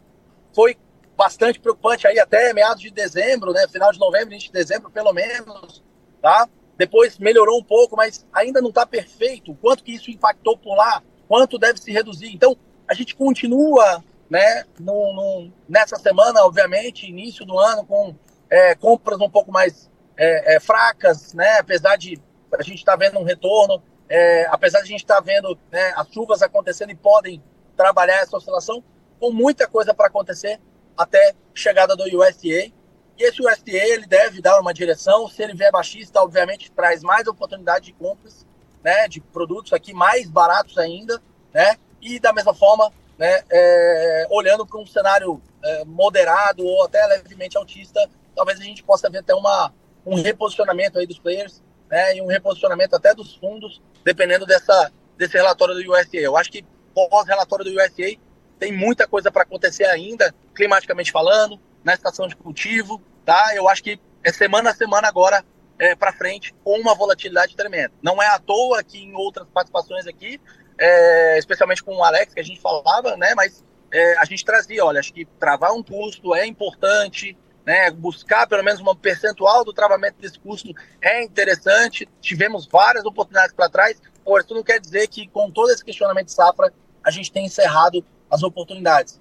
foi 0.54 0.76
bastante 1.16 1.58
preocupante 1.58 2.06
aí 2.06 2.18
até 2.18 2.52
meados 2.52 2.82
de 2.82 2.90
dezembro, 2.90 3.52
né? 3.52 3.66
Final 3.68 3.92
de 3.92 3.98
novembro, 3.98 4.32
início 4.32 4.48
de 4.48 4.58
dezembro, 4.58 4.90
pelo 4.90 5.12
menos, 5.12 5.82
tá? 6.20 6.48
Depois 6.76 7.18
melhorou 7.18 7.58
um 7.58 7.64
pouco, 7.64 7.96
mas 7.96 8.26
ainda 8.32 8.60
não 8.60 8.68
está 8.68 8.86
perfeito. 8.86 9.52
O 9.52 9.56
quanto 9.56 9.82
que 9.82 9.92
isso 9.92 10.10
impactou 10.10 10.56
por 10.56 10.76
lá? 10.76 11.02
Quanto 11.28 11.58
deve 11.58 11.78
se 11.78 11.92
reduzir. 11.92 12.34
Então, 12.34 12.56
a 12.88 12.94
gente 12.94 13.14
continua 13.14 14.02
né, 14.30 14.64
no, 14.80 15.14
no, 15.14 15.52
nessa 15.68 15.96
semana, 15.96 16.42
obviamente, 16.42 17.06
início 17.06 17.44
do 17.44 17.58
ano, 17.58 17.84
com 17.84 18.14
é, 18.50 18.74
compras 18.74 19.20
um 19.20 19.28
pouco 19.28 19.52
mais 19.52 19.90
é, 20.16 20.56
é, 20.56 20.60
fracas, 20.60 21.34
né, 21.34 21.58
apesar 21.58 21.96
de 21.96 22.20
a 22.58 22.62
gente 22.62 22.78
estar 22.78 22.92
tá 22.92 22.98
vendo 22.98 23.18
um 23.18 23.24
retorno, 23.24 23.82
é, 24.08 24.46
apesar 24.46 24.78
de 24.78 24.84
a 24.84 24.88
gente 24.88 25.02
estar 25.02 25.16
tá 25.16 25.20
vendo 25.20 25.56
né, 25.70 25.92
as 25.96 26.08
chuvas 26.08 26.42
acontecendo 26.42 26.90
e 26.90 26.96
podem 26.96 27.42
trabalhar 27.76 28.22
essa 28.22 28.36
oscilação, 28.36 28.82
com 29.20 29.30
muita 29.30 29.66
coisa 29.66 29.92
para 29.92 30.06
acontecer 30.06 30.58
até 30.96 31.34
chegada 31.54 31.94
do 31.94 32.04
USDA. 32.04 32.72
E 33.18 33.24
esse 33.24 33.42
USDA 33.42 33.76
ele 33.76 34.06
deve 34.06 34.40
dar 34.40 34.60
uma 34.60 34.72
direção, 34.72 35.28
se 35.28 35.42
ele 35.42 35.54
vier 35.54 35.70
baixista, 35.70 36.22
obviamente 36.22 36.70
traz 36.70 37.02
mais 37.02 37.26
oportunidade 37.26 37.86
de 37.86 37.92
compras 37.92 38.46
né, 38.82 39.08
de 39.08 39.20
produtos 39.20 39.72
aqui 39.72 39.92
mais 39.92 40.28
baratos 40.28 40.78
ainda, 40.78 41.20
né, 41.52 41.76
e 42.00 42.18
da 42.18 42.32
mesma 42.32 42.54
forma, 42.54 42.92
né, 43.18 43.42
é, 43.50 44.26
olhando 44.30 44.66
para 44.66 44.78
um 44.78 44.86
cenário 44.86 45.40
é, 45.62 45.84
moderado 45.84 46.64
ou 46.64 46.84
até 46.84 47.04
levemente 47.06 47.56
autista, 47.56 48.08
talvez 48.34 48.60
a 48.60 48.62
gente 48.62 48.82
possa 48.82 49.10
ver 49.10 49.18
até 49.18 49.34
uma, 49.34 49.72
um 50.06 50.14
reposicionamento 50.14 50.98
aí 50.98 51.06
dos 51.06 51.18
players, 51.18 51.62
né, 51.90 52.16
e 52.16 52.22
um 52.22 52.26
reposicionamento 52.26 52.94
até 52.94 53.14
dos 53.14 53.34
fundos, 53.34 53.82
dependendo 54.04 54.46
dessa, 54.46 54.92
desse 55.16 55.36
relatório 55.36 55.74
do 55.74 55.92
USA. 55.92 56.16
Eu 56.16 56.36
acho 56.36 56.50
que 56.50 56.64
pós-relatório 56.94 57.64
do 57.64 57.70
USA 57.70 58.16
tem 58.58 58.72
muita 58.72 59.06
coisa 59.06 59.30
para 59.30 59.42
acontecer 59.42 59.84
ainda, 59.84 60.34
climaticamente 60.54 61.12
falando, 61.12 61.60
na 61.84 61.94
estação 61.94 62.26
de 62.26 62.36
cultivo, 62.36 63.00
tá? 63.24 63.52
Eu 63.54 63.68
acho 63.68 63.82
que 63.82 64.00
é 64.24 64.32
semana 64.32 64.70
a 64.70 64.74
semana 64.74 65.08
agora 65.08 65.44
é, 65.78 65.94
para 65.94 66.12
frente 66.12 66.54
com 66.64 66.78
uma 66.78 66.94
volatilidade 66.94 67.54
tremenda. 67.56 67.92
Não 68.02 68.22
é 68.22 68.26
à 68.26 68.38
toa 68.38 68.82
que 68.82 68.98
em 68.98 69.14
outras 69.14 69.46
participações 69.48 70.06
aqui, 70.06 70.40
é, 70.78 71.38
especialmente 71.38 71.82
com 71.82 71.96
o 71.96 72.04
Alex, 72.04 72.34
que 72.34 72.40
a 72.40 72.44
gente 72.44 72.60
falava, 72.60 73.16
né? 73.16 73.34
Mas 73.34 73.64
é, 73.92 74.18
a 74.18 74.24
gente 74.24 74.44
trazia, 74.44 74.84
olha, 74.84 75.00
acho 75.00 75.12
que 75.12 75.24
travar 75.24 75.72
um 75.72 75.82
custo 75.82 76.34
é 76.34 76.46
importante, 76.46 77.36
né? 77.64 77.90
Buscar 77.90 78.46
pelo 78.46 78.62
menos 78.62 78.80
um 78.80 78.94
percentual 78.94 79.64
do 79.64 79.72
travamento 79.72 80.20
desse 80.20 80.38
custo 80.38 80.72
é 81.00 81.22
interessante. 81.22 82.08
Tivemos 82.20 82.66
várias 82.66 83.04
oportunidades 83.04 83.54
para 83.54 83.68
trás. 83.68 84.00
Por 84.24 84.40
isso 84.40 84.54
não 84.54 84.62
quer 84.62 84.80
dizer 84.80 85.08
que 85.08 85.26
com 85.28 85.50
todo 85.50 85.70
esse 85.70 85.84
questionamento 85.84 86.26
de 86.26 86.32
safra 86.32 86.72
a 87.04 87.10
gente 87.10 87.32
tem 87.32 87.46
encerrado 87.46 88.04
as 88.30 88.42
oportunidades. 88.42 89.20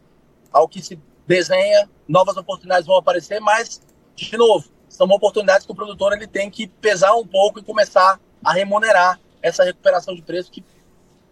Ao 0.52 0.68
que 0.68 0.82
se 0.82 1.00
desenha, 1.26 1.90
novas 2.08 2.38
oportunidades 2.38 2.88
vão 2.88 2.98
aparecer, 2.98 3.40
mas 3.40 3.82
de 4.16 4.36
novo, 4.36 4.70
são 4.90 5.08
oportunidades 5.08 5.66
que 5.66 5.72
o 5.72 5.76
produtor 5.76 6.14
ele 6.14 6.28
tem 6.28 6.50
que 6.50 6.68
pesar 6.68 7.14
um 7.16 7.26
pouco 7.26 7.60
e 7.60 7.64
começar 7.64 8.20
a 8.44 8.54
remunerar 8.54 9.20
essa 9.42 9.64
recuperação 9.64 10.16
de 10.16 10.22
preço 10.22 10.52
que 10.52 10.64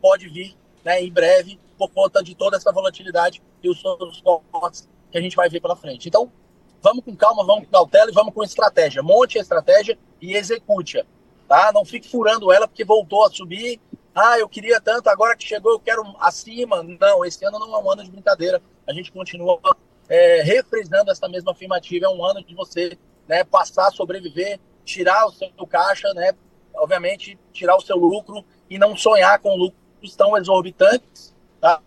pode 0.02 0.28
vir 0.30 0.56
né, 0.84 1.02
em 1.02 1.12
breve 1.12 1.60
por 1.78 1.90
conta 1.90 2.24
de 2.24 2.36
toda 2.36 2.58
essa 2.58 2.72
volatilidade 2.72 3.42
e 3.62 3.70
os 3.70 3.84
outros 3.84 4.22
cortes 4.52 4.88
que 5.12 5.18
a 5.18 5.22
gente 5.22 5.36
vai 5.36 5.50
ver 5.50 5.60
pela 5.60 5.76
frente. 5.76 6.08
Então, 6.08 6.32
vamos 6.82 7.04
com 7.04 7.16
calma, 7.16 7.44
vamos 7.44 7.66
com 7.66 7.72
cautela 7.72 8.12
e 8.12 8.14
vamos 8.14 8.34
com 8.34 8.44
estratégia. 8.44 9.02
Monte 9.02 9.38
a 9.38 9.42
estratégia 9.42 9.98
e 10.22 10.36
execute-a. 10.36 11.06
Tá? 11.48 11.72
Não 11.74 11.86
fique 11.86 12.10
furando 12.10 12.52
ela 12.52 12.68
porque 12.68 12.86
voltou 12.86 13.26
a 13.26 13.30
subir. 13.30 13.80
Ah, 14.14 14.40
eu 14.40 14.48
queria 14.48 14.80
tanto, 14.80 15.10
agora 15.10 15.36
que 15.36 15.46
chegou 15.46 15.72
eu 15.72 15.80
quero 15.80 16.04
acima. 16.20 16.84
Não, 16.84 17.26
esse 17.26 17.44
ano 17.46 17.60
não 17.60 17.76
é 17.76 17.80
um 17.80 17.92
ano 17.92 18.04
de 18.04 18.12
brincadeira. 18.12 18.62
A 18.88 18.94
gente 18.94 19.12
continua 19.12 19.60
é, 20.08 20.42
refrescando 20.42 21.12
essa 21.12 21.28
mesma 21.28 21.52
afirmativa. 21.52 22.06
É 22.06 22.10
um 22.10 22.24
ano 22.24 22.44
de 22.44 22.56
você 22.56 22.98
né, 23.28 23.44
passar 23.44 23.92
sobreviver, 23.92 24.60
tirar 24.84 25.26
o 25.26 25.32
seu 25.32 25.50
caixa, 25.68 26.14
né, 26.14 26.34
obviamente 26.76 27.38
tirar 27.52 27.76
o 27.76 27.82
seu 27.82 27.98
lucro 27.98 28.46
e 28.70 28.78
não 28.78 28.96
sonhar 28.96 29.40
com 29.40 29.56
lucros 29.56 30.16
tão 30.16 30.38
exorbitantes, 30.38 31.34
tá? 31.60 31.82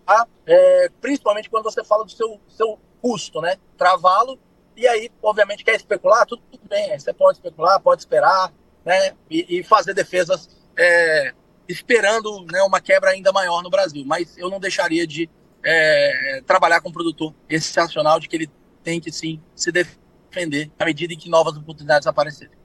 É, 0.47 0.91
principalmente 1.01 1.49
quando 1.51 1.65
você 1.65 1.85
fala 1.85 2.05
do 2.05 2.11
seu, 2.11 2.41
seu 2.49 2.79
custo, 3.01 3.41
né, 3.41 3.57
travá-lo. 3.77 4.39
E 4.77 4.87
aí, 4.87 5.11
obviamente, 5.23 5.65
quer 5.65 5.75
especular, 5.75 6.25
tudo, 6.27 6.43
tudo 6.51 6.67
bem, 6.69 6.99
você 6.99 7.13
pode 7.13 7.39
especular, 7.39 7.81
pode 7.81 8.01
esperar, 8.03 8.53
né, 8.85 9.15
e, 9.31 9.59
e 9.59 9.63
fazer 9.63 9.93
defesas 9.95 10.49
é, 10.77 11.35
esperando 11.69 12.45
né, 12.51 12.63
uma 12.63 12.81
quebra 12.81 13.11
ainda 13.11 13.33
maior 13.33 13.63
no 13.63 13.71
Brasil, 13.71 14.05
mas 14.07 14.37
eu 14.39 14.49
não 14.49 14.59
deixaria 14.59 15.07
de 15.07 15.29
é, 15.63 16.43
trabalhar 16.47 16.81
com 16.81 16.89
um 16.89 16.93
produtor 16.93 17.35
excepcional 17.49 18.19
de 18.19 18.29
que 18.29 18.37
ele 18.37 18.51
tem 18.83 19.01
que 19.01 19.13
sim 19.13 19.41
se 19.55 19.71
defender 19.71 20.08
defender 20.39 20.71
à 20.79 20.85
medida 20.85 21.13
em 21.13 21.19
que 21.19 21.29
novas 21.29 21.57
oportunidades 21.57 22.07
aparecerem. 22.07 22.57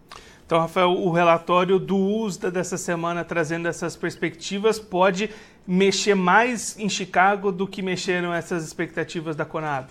Então, 0.46 0.60
Rafael, 0.60 0.92
o 0.92 1.12
relatório 1.12 1.80
do 1.80 1.98
USDA 1.98 2.52
dessa 2.52 2.78
semana 2.78 3.24
trazendo 3.24 3.68
essas 3.68 3.96
perspectivas 3.96 4.78
pode 4.78 5.30
mexer 5.66 6.16
mais 6.16 6.78
em 6.78 6.90
Chicago 6.90 7.52
do 7.52 7.66
que 7.66 7.82
mexeram 7.82 8.34
essas 8.34 8.64
expectativas 8.64 9.36
da 9.36 9.46
Conab? 9.46 9.88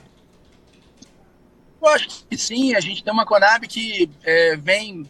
Eu 1.81 1.89
acho 1.89 2.25
que 2.29 2.37
sim, 2.37 2.75
a 2.75 2.81
gente 2.81 3.03
tem 3.03 3.13
uma 3.13 3.27
Conab 3.27 3.67
que 3.67 4.11
é, 4.23 4.57
vem 4.57 5.09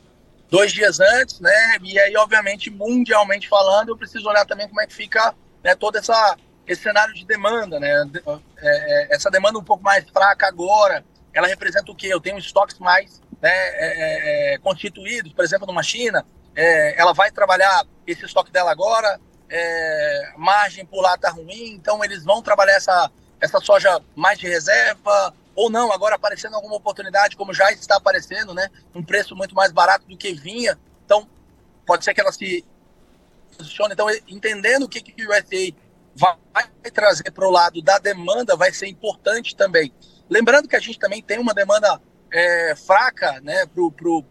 dois 0.49 0.73
dias 0.73 1.00
antes, 1.00 1.41
né? 1.41 1.76
E 1.83 1.99
aí, 1.99 2.17
obviamente, 2.17 2.71
mundialmente 2.71 3.49
falando, 3.49 3.91
eu 3.91 3.97
preciso 3.97 4.29
olhar 4.29 4.47
também 4.47 4.69
como 4.69 4.81
é 4.81 4.87
que 4.87 4.95
fica 4.95 5.35
né, 5.62 5.75
todo 5.75 5.97
essa, 5.97 6.37
esse 6.67 6.83
cenário 6.83 7.12
de 7.12 7.26
demanda, 7.26 7.81
né? 7.81 7.91
É, 8.26 8.33
é, 8.59 9.14
essa 9.14 9.31
demanda 9.31 9.59
um 9.59 9.64
pouco 9.64 9.83
mais 9.83 10.09
fraca 10.09 10.47
agora, 10.47 11.05
ela 11.35 11.47
representa 11.47 11.91
o 11.91 11.95
quê? 11.95 12.09
Eu 12.09 12.21
tenho 12.21 12.39
estoques 12.39 12.79
mais 12.79 13.21
né, 13.41 13.51
é, 13.51 13.75
é, 13.77 14.55
é, 14.55 14.59
constituídos, 14.59 15.33
por 15.33 15.45
exemplo, 15.45 15.67
numa 15.67 15.83
China, 15.83 16.25
é, 16.55 17.01
ela 17.01 17.12
vai 17.12 17.31
trabalhar 17.31 17.85
esse 18.07 18.25
estoque 18.25 18.53
dela 18.53 18.71
agora, 18.71 19.21
é, 19.49 20.33
margem 20.37 20.85
por 20.87 21.03
lá 21.03 21.15
está 21.15 21.31
ruim, 21.31 21.73
então 21.73 22.05
eles 22.05 22.25
vão 22.25 22.43
trabalhar 22.43 22.75
essa, 22.75 23.11
essa 23.41 23.61
soja 23.61 24.01
mais 24.15 24.39
de 24.39 24.47
reserva, 24.47 25.35
ou 25.55 25.69
não, 25.69 25.93
agora 25.93 26.15
aparecendo 26.15 26.55
alguma 26.55 26.77
oportunidade, 26.77 27.37
como 27.37 27.53
já 27.53 27.71
está 27.73 27.97
aparecendo, 27.97 28.55
né, 28.55 28.71
um 28.95 29.03
preço 29.03 29.35
muito 29.35 29.55
mais 29.55 29.73
barato 29.73 30.07
do 30.07 30.17
que 30.17 30.33
vinha, 30.33 30.79
então 31.05 31.29
pode 31.87 32.05
ser 32.05 32.15
que 32.15 32.21
ela 32.21 32.33
se 32.33 32.65
posicione, 33.57 33.95
então 33.95 34.07
entendendo 34.29 34.85
o 34.85 34.89
que, 34.89 35.01
que 35.01 35.27
o 35.27 35.31
USA 35.31 35.75
vai, 36.15 36.37
vai 36.53 36.91
trazer 36.93 37.31
para 37.31 37.47
o 37.47 37.51
lado 37.51 37.83
da 37.83 37.99
demanda 37.99 38.57
vai 38.57 38.73
ser 38.73 38.87
importante 38.87 39.57
também. 39.57 39.93
Lembrando 40.33 40.67
que 40.67 40.75
a 40.75 40.81
gente 40.81 40.99
também 40.99 41.21
tem 41.21 41.39
uma 41.39 41.53
demanda 41.53 42.01
é, 42.33 42.75
fraca 42.75 43.39
né, 43.43 43.67
para 43.67 43.83
o 43.83 43.93
pro, 43.93 44.25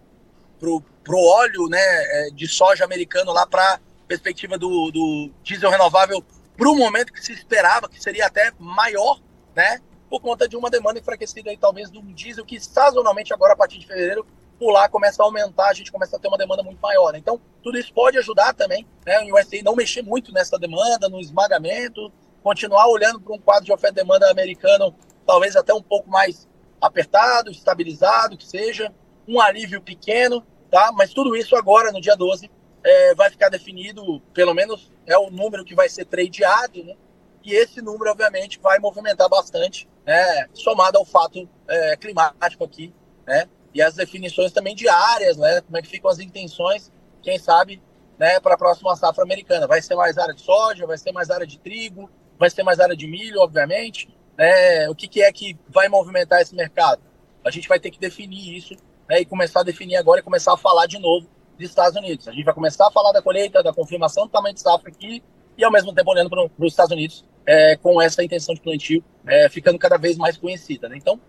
pro, 0.59 0.81
pro 1.03 1.19
óleo 1.19 1.67
né, 1.69 1.77
é, 1.79 2.29
de 2.33 2.47
soja 2.47 2.83
americano 2.83 3.31
lá 3.31 3.45
para 3.45 3.79
perspectiva 4.07 4.57
do, 4.57 4.89
do 4.89 5.31
diesel 5.43 5.69
renovável 5.69 6.25
para 6.57 6.69
o 6.69 6.75
momento 6.75 7.13
que 7.13 7.23
se 7.23 7.33
esperava, 7.33 7.87
que 7.87 8.01
seria 8.01 8.25
até 8.25 8.51
maior, 8.57 9.21
né? 9.55 9.79
Por 10.09 10.19
conta 10.19 10.49
de 10.49 10.57
uma 10.57 10.71
demanda 10.71 10.99
enfraquecida 10.99 11.51
aí, 11.51 11.57
talvez, 11.57 11.91
de 11.91 11.99
um 11.99 12.11
diesel 12.13 12.45
que 12.45 12.59
sazonalmente 12.59 13.31
agora, 13.31 13.53
a 13.53 13.55
partir 13.55 13.77
de 13.77 13.85
fevereiro, 13.85 14.25
por 14.59 14.71
lá 14.71 14.89
começa 14.89 15.21
a 15.21 15.25
aumentar, 15.25 15.69
a 15.69 15.73
gente 15.73 15.91
começa 15.91 16.17
a 16.17 16.19
ter 16.19 16.27
uma 16.27 16.37
demanda 16.37 16.63
muito 16.63 16.79
maior. 16.81 17.13
Né? 17.13 17.19
Então, 17.19 17.39
tudo 17.63 17.77
isso 17.77 17.93
pode 17.93 18.17
ajudar 18.17 18.53
também, 18.53 18.87
né? 19.05 19.19
O 19.21 19.35
USA 19.35 19.61
não 19.63 19.75
mexer 19.75 20.01
muito 20.01 20.33
nessa 20.33 20.57
demanda, 20.57 21.07
no 21.07 21.21
esmagamento, 21.21 22.11
continuar 22.43 22.87
olhando 22.87 23.21
para 23.21 23.33
um 23.33 23.39
quadro 23.39 23.65
de 23.65 23.71
oferta 23.71 24.01
e 24.01 24.03
demanda 24.03 24.29
americano 24.29 24.95
talvez 25.25 25.55
até 25.55 25.73
um 25.73 25.81
pouco 25.81 26.09
mais 26.09 26.47
apertado, 26.79 27.51
estabilizado, 27.51 28.37
que 28.37 28.45
seja, 28.45 28.91
um 29.27 29.39
alívio 29.39 29.81
pequeno, 29.81 30.45
tá? 30.69 30.91
Mas 30.93 31.13
tudo 31.13 31.35
isso 31.35 31.55
agora, 31.55 31.91
no 31.91 32.01
dia 32.01 32.15
12, 32.15 32.49
é, 32.83 33.15
vai 33.15 33.29
ficar 33.29 33.49
definido, 33.49 34.19
pelo 34.33 34.53
menos 34.53 34.91
é 35.05 35.17
o 35.17 35.29
número 35.29 35.63
que 35.63 35.75
vai 35.75 35.87
ser 35.87 36.05
tradeado, 36.05 36.83
né? 36.83 36.95
E 37.43 37.53
esse 37.53 37.81
número, 37.81 38.11
obviamente, 38.11 38.59
vai 38.59 38.79
movimentar 38.79 39.27
bastante, 39.27 39.87
né? 40.05 40.47
somado 40.53 40.97
ao 40.97 41.05
fato 41.05 41.47
é, 41.67 41.97
climático 41.97 42.63
aqui, 42.63 42.93
né? 43.25 43.47
E 43.73 43.81
as 43.81 43.95
definições 43.95 44.51
também 44.51 44.75
diárias, 44.75 45.37
né? 45.37 45.61
Como 45.61 45.77
é 45.77 45.81
que 45.81 45.87
ficam 45.87 46.09
as 46.09 46.19
intenções, 46.19 46.91
quem 47.21 47.39
sabe, 47.39 47.81
né? 48.19 48.39
Para 48.39 48.55
a 48.55 48.57
próxima 48.57 48.95
safra 48.95 49.23
americana. 49.23 49.67
Vai 49.67 49.81
ser 49.81 49.95
mais 49.95 50.17
área 50.17 50.35
de 50.35 50.41
soja, 50.41 50.85
vai 50.85 50.97
ser 50.97 51.11
mais 51.11 51.29
área 51.31 51.47
de 51.47 51.57
trigo, 51.57 52.09
vai 52.37 52.49
ser 52.49 52.63
mais 52.63 52.79
área 52.79 52.95
de 52.95 53.07
milho, 53.07 53.39
obviamente, 53.39 54.09
né, 54.41 54.89
o 54.89 54.95
que, 54.95 55.07
que, 55.07 55.21
é 55.21 55.31
que 55.31 55.55
vai 55.69 55.87
movimentar 55.87 56.41
esse 56.41 56.55
mercado. 56.55 56.99
A 57.45 57.51
gente 57.51 57.67
vai 57.67 57.79
ter 57.79 57.91
que 57.91 57.99
definir 57.99 58.57
isso 58.57 58.75
né, 59.07 59.21
e 59.21 59.25
começar 59.25 59.59
a 59.59 59.63
definir 59.63 59.97
agora 59.97 60.19
e 60.19 60.23
começar 60.23 60.51
a 60.51 60.57
falar 60.57 60.87
de 60.87 60.97
novo 60.97 61.27
dos 61.59 61.69
Estados 61.69 61.95
Unidos. 61.95 62.27
A 62.27 62.31
gente 62.31 62.43
vai 62.43 62.53
começar 62.53 62.87
a 62.87 62.91
falar 62.91 63.11
da 63.11 63.21
colheita, 63.21 63.61
da 63.61 63.71
confirmação 63.71 64.25
do 64.25 64.31
tamanho 64.31 64.55
de 64.55 64.61
safra 64.61 64.89
aqui 64.89 65.21
e 65.55 65.63
ao 65.63 65.71
mesmo 65.71 65.93
tempo 65.93 66.09
olhando 66.09 66.27
para 66.27 66.43
os 66.43 66.73
Estados 66.73 66.91
Unidos 66.91 67.23
é, 67.45 67.75
com 67.75 68.01
essa 68.01 68.23
intenção 68.23 68.55
de 68.55 68.61
plantio 68.61 69.03
é, 69.27 69.47
ficando 69.47 69.77
cada 69.77 69.97
vez 69.97 70.17
mais 70.17 70.37
conhecida. 70.37 70.89
Né? 70.89 70.97
Então, 70.97 71.21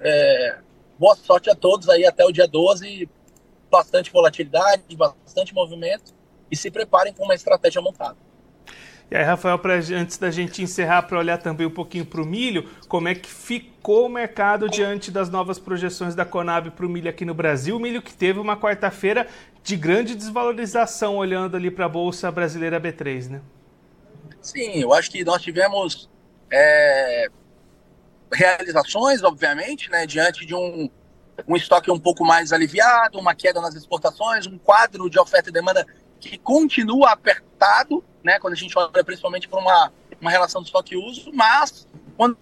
é, 0.00 0.58
boa 0.98 1.14
sorte 1.14 1.48
a 1.48 1.54
todos 1.54 1.88
aí 1.88 2.04
até 2.04 2.24
o 2.24 2.32
dia 2.32 2.48
12. 2.48 3.08
Bastante 3.70 4.10
volatilidade, 4.10 4.96
bastante 4.96 5.54
movimento 5.54 6.12
e 6.50 6.56
se 6.56 6.68
preparem 6.68 7.12
com 7.12 7.22
uma 7.22 7.34
estratégia 7.34 7.80
montada. 7.80 8.16
E 9.10 9.16
aí, 9.16 9.22
Rafael, 9.22 9.58
pra, 9.58 9.74
antes 9.74 10.18
da 10.18 10.30
gente 10.30 10.62
encerrar, 10.62 11.02
para 11.02 11.18
olhar 11.18 11.38
também 11.38 11.66
um 11.66 11.70
pouquinho 11.70 12.04
para 12.04 12.20
o 12.20 12.26
milho, 12.26 12.68
como 12.88 13.06
é 13.06 13.14
que 13.14 13.30
ficou 13.30 14.06
o 14.06 14.08
mercado 14.08 14.68
diante 14.68 15.12
das 15.12 15.30
novas 15.30 15.60
projeções 15.60 16.14
da 16.14 16.24
Conab 16.24 16.70
para 16.72 16.84
o 16.84 16.88
milho 16.88 17.08
aqui 17.08 17.24
no 17.24 17.32
Brasil? 17.32 17.76
O 17.76 17.80
milho 17.80 18.02
que 18.02 18.12
teve 18.12 18.40
uma 18.40 18.56
quarta-feira 18.56 19.28
de 19.62 19.76
grande 19.76 20.14
desvalorização, 20.16 21.16
olhando 21.16 21.56
ali 21.56 21.70
para 21.70 21.84
a 21.84 21.88
Bolsa 21.88 22.30
Brasileira 22.32 22.80
B3, 22.80 23.28
né? 23.30 23.42
Sim, 24.42 24.80
eu 24.80 24.92
acho 24.92 25.10
que 25.10 25.24
nós 25.24 25.40
tivemos 25.40 26.10
é, 26.50 27.28
realizações, 28.32 29.22
obviamente, 29.22 29.90
né, 29.90 30.06
diante 30.06 30.44
de 30.44 30.54
um, 30.54 30.90
um 31.46 31.56
estoque 31.56 31.90
um 31.90 31.98
pouco 31.98 32.24
mais 32.24 32.52
aliviado, 32.52 33.18
uma 33.18 33.34
queda 33.34 33.60
nas 33.60 33.74
exportações, 33.74 34.46
um 34.46 34.58
quadro 34.58 35.08
de 35.08 35.18
oferta 35.18 35.50
e 35.50 35.52
demanda 35.52 35.86
que 36.20 36.38
continua 36.38 37.12
apertado, 37.12 38.04
né, 38.26 38.40
quando 38.40 38.54
a 38.54 38.56
gente 38.56 38.76
olha 38.76 39.04
principalmente 39.04 39.48
para 39.48 39.60
uma, 39.60 39.92
uma 40.20 40.32
relação 40.32 40.60
de 40.60 40.66
estoque 40.66 40.94
e 40.94 40.98
uso, 40.98 41.30
mas 41.32 41.86
quando 42.16 42.36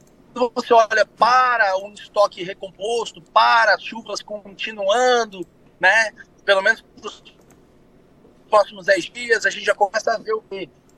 você 0.54 0.72
olha 0.72 1.04
para 1.04 1.76
um 1.76 1.92
estoque 1.92 2.42
recomposto, 2.42 3.20
para 3.20 3.74
as 3.74 3.82
chuvas 3.82 4.22
continuando, 4.22 5.46
né, 5.78 6.10
pelo 6.42 6.62
menos 6.62 6.82
próximos 8.48 8.86
10 8.86 9.04
dias 9.10 9.44
a 9.44 9.50
gente 9.50 9.66
já 9.66 9.74
começa 9.74 10.14
a 10.14 10.18
ver 10.18 10.32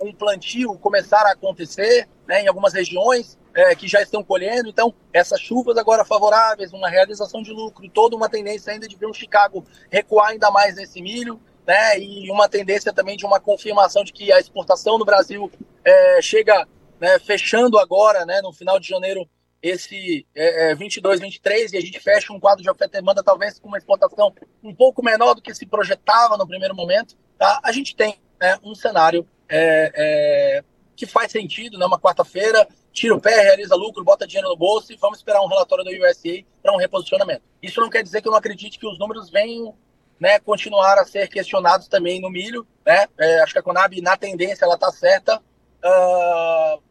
um 0.01 0.13
plantio 0.13 0.79
começar 0.79 1.23
a 1.23 1.33
acontecer 1.33 2.09
né, 2.25 2.43
em 2.43 2.47
algumas 2.47 2.73
regiões 2.73 3.37
é, 3.55 3.75
que 3.75 3.89
já 3.89 4.01
estão 4.01 4.23
colhendo. 4.23 4.69
Então, 4.69 4.95
essas 5.13 5.41
chuvas 5.41 5.77
agora 5.79 6.05
favoráveis, 6.05 6.73
uma 6.73 6.89
realização 6.89 7.43
de 7.43 7.51
lucro, 7.51 7.89
toda 7.89 8.15
uma 8.15 8.29
tendência 8.29 8.73
ainda 8.73 8.87
de 8.87 8.95
ver 8.95 9.07
o 9.07 9.15
Chicago 9.15 9.65
recuar 9.91 10.29
ainda 10.29 10.49
mais 10.49 10.77
nesse 10.77 11.03
milho, 11.03 11.41
né, 11.67 11.99
e 11.99 12.31
uma 12.31 12.49
tendência 12.49 12.93
também 12.93 13.17
de 13.17 13.27
uma 13.27 13.41
confirmação 13.41 14.05
de 14.05 14.13
que 14.13 14.33
a 14.33 14.39
exportação 14.39 14.99
no 14.99 15.05
Brasil 15.05 15.51
é, 15.85 16.23
chega 16.23 16.67
né, 17.01 17.19
fechando 17.19 17.79
agora, 17.79 18.25
né, 18.25 18.41
no 18.41 18.53
final 18.53 18.79
de 18.79 18.89
janeiro, 18.89 19.29
esse 19.63 20.27
é, 20.35 20.75
22, 20.75 21.21
é, 21.21 21.25
23, 21.25 21.73
e 21.73 21.77
a 21.77 21.81
gente 21.81 21.99
fecha 21.99 22.33
um 22.33 22.39
quadro 22.39 22.63
de 22.63 22.71
oferta 22.71 22.97
e 22.97 23.01
demanda, 23.01 23.23
talvez 23.23 23.59
com 23.59 23.69
uma 23.69 23.79
exportação 23.79 24.33
um 24.63 24.75
pouco 24.75 25.05
menor 25.05 25.35
do 25.35 25.43
que 25.43 25.53
se 25.55 25.67
projetava 25.67 26.37
no 26.37 26.47
primeiro 26.47 26.75
momento, 26.75 27.17
tá? 27.39 27.61
a 27.63 27.73
gente 27.73 27.97
tem 27.97 28.21
né, 28.41 28.59
um 28.63 28.75
cenário 28.75 29.27
é, 29.49 29.93
é, 29.95 30.65
que 30.95 31.07
faz 31.07 31.31
sentido, 31.31 31.79
né? 31.79 31.87
Uma 31.87 31.99
quarta-feira, 31.99 32.67
tira 32.93 33.15
o 33.15 33.21
pé, 33.21 33.43
realiza 33.43 33.75
lucro, 33.75 34.03
bota 34.03 34.27
dinheiro 34.27 34.49
no 34.49 34.57
bolso 34.57 34.93
e 34.93 34.97
vamos 34.97 35.19
esperar 35.19 35.43
um 35.43 35.47
relatório 35.47 35.85
do 35.85 35.91
USA 35.91 36.43
para 36.63 36.73
um 36.73 36.79
reposicionamento. 36.79 37.43
Isso 37.63 37.81
não 37.81 37.91
quer 37.91 38.03
dizer 38.03 38.23
que 38.23 38.29
eu 38.29 38.33
não 38.33 38.39
acredite 38.39 38.79
que 38.79 38.87
os 38.87 38.99
números 38.99 39.29
venham 39.31 39.77
né, 40.19 40.39
continuar 40.39 40.99
a 40.99 41.05
ser 41.05 41.29
questionados 41.29 41.89
também 41.89 42.21
no 42.21 42.31
milho. 42.31 42.67
Né? 42.85 43.07
É, 43.19 43.41
acho 43.41 43.53
que 43.53 43.59
a 43.59 43.63
Conab, 43.63 44.01
na 44.01 44.17
tendência, 44.17 44.65
ela 44.65 44.75
está 44.75 44.91
certa, 44.91 45.37
uh, 45.39 46.83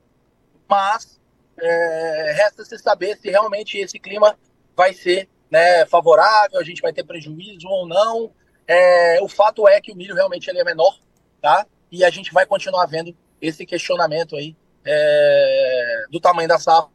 mas 0.67 1.19
é, 1.59 2.33
resta 2.35 2.63
se 2.63 2.77
saber 2.77 3.17
se 3.17 3.29
realmente 3.29 3.77
esse 3.77 3.99
clima 3.99 4.37
vai 4.75 4.93
ser 4.93 5.29
né, 5.49 5.85
favorável, 5.85 6.59
a 6.59 6.63
gente 6.63 6.81
vai 6.81 6.91
ter 6.91 7.03
prejuízo 7.03 7.67
ou 7.67 7.87
não. 7.87 8.31
É, 8.67 9.19
o 9.21 9.27
fato 9.27 9.67
é 9.67 9.79
que 9.79 9.91
o 9.91 9.95
milho 9.95 10.15
realmente 10.15 10.49
ele 10.49 10.59
é 10.59 10.63
menor, 10.63 10.97
tá? 11.41 11.65
E 11.91 12.03
a 12.03 12.09
gente 12.09 12.33
vai 12.33 12.45
continuar 12.45 12.85
vendo 12.87 13.15
esse 13.39 13.65
questionamento 13.65 14.35
aí 14.35 14.55
é, 14.83 16.05
do 16.09 16.19
tamanho 16.19 16.49
da 16.49 16.59
safra 16.59 16.89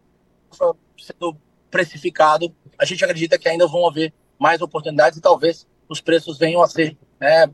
sendo 0.98 1.36
precificado. 1.70 2.54
A 2.78 2.84
gente 2.84 3.04
acredita 3.04 3.38
que 3.38 3.48
ainda 3.48 3.66
vão 3.66 3.88
haver 3.88 4.12
mais 4.38 4.60
oportunidades 4.60 5.18
e 5.18 5.22
talvez 5.22 5.66
os 5.90 6.00
preços 6.00 6.38
venham 6.38 6.62
a 6.62 6.68
ser 6.68 6.96
né, 7.20 7.50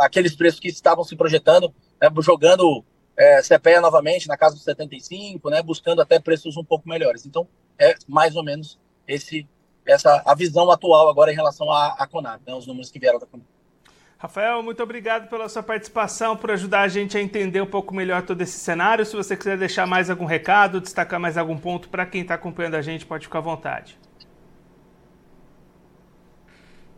aqueles 0.00 0.34
preços 0.34 0.58
que 0.58 0.68
estavam 0.68 1.04
se 1.04 1.16
projetando, 1.16 1.72
né, 2.02 2.10
jogando 2.20 2.84
é, 3.16 3.40
CPEA 3.40 3.80
novamente 3.80 4.26
na 4.26 4.36
casa 4.36 4.56
dos 4.56 4.64
75, 4.64 5.48
né, 5.48 5.62
buscando 5.62 6.02
até 6.02 6.18
preços 6.18 6.56
um 6.56 6.64
pouco 6.64 6.88
melhores. 6.88 7.24
Então, 7.24 7.46
é 7.78 7.94
mais 8.08 8.34
ou 8.34 8.44
menos 8.44 8.78
esse, 9.06 9.46
essa 9.86 10.20
a 10.26 10.34
visão 10.34 10.68
atual 10.70 11.08
agora 11.08 11.32
em 11.32 11.36
relação 11.36 11.70
à, 11.70 11.94
à 11.98 12.06
Conab, 12.08 12.42
né, 12.44 12.52
os 12.54 12.66
números 12.66 12.90
que 12.90 12.98
vieram 12.98 13.20
da 13.20 13.26
Conab. 13.26 13.46
Rafael, 14.20 14.64
muito 14.64 14.82
obrigado 14.82 15.28
pela 15.28 15.48
sua 15.48 15.62
participação, 15.62 16.36
por 16.36 16.50
ajudar 16.50 16.80
a 16.80 16.88
gente 16.88 17.16
a 17.16 17.22
entender 17.22 17.60
um 17.60 17.66
pouco 17.66 17.94
melhor 17.94 18.22
todo 18.22 18.42
esse 18.42 18.58
cenário. 18.58 19.06
Se 19.06 19.14
você 19.14 19.36
quiser 19.36 19.56
deixar 19.56 19.86
mais 19.86 20.10
algum 20.10 20.24
recado, 20.24 20.80
destacar 20.80 21.20
mais 21.20 21.38
algum 21.38 21.56
ponto 21.56 21.88
para 21.88 22.04
quem 22.04 22.22
está 22.22 22.34
acompanhando 22.34 22.74
a 22.74 22.82
gente, 22.82 23.06
pode 23.06 23.26
ficar 23.26 23.38
à 23.38 23.42
vontade. 23.42 23.96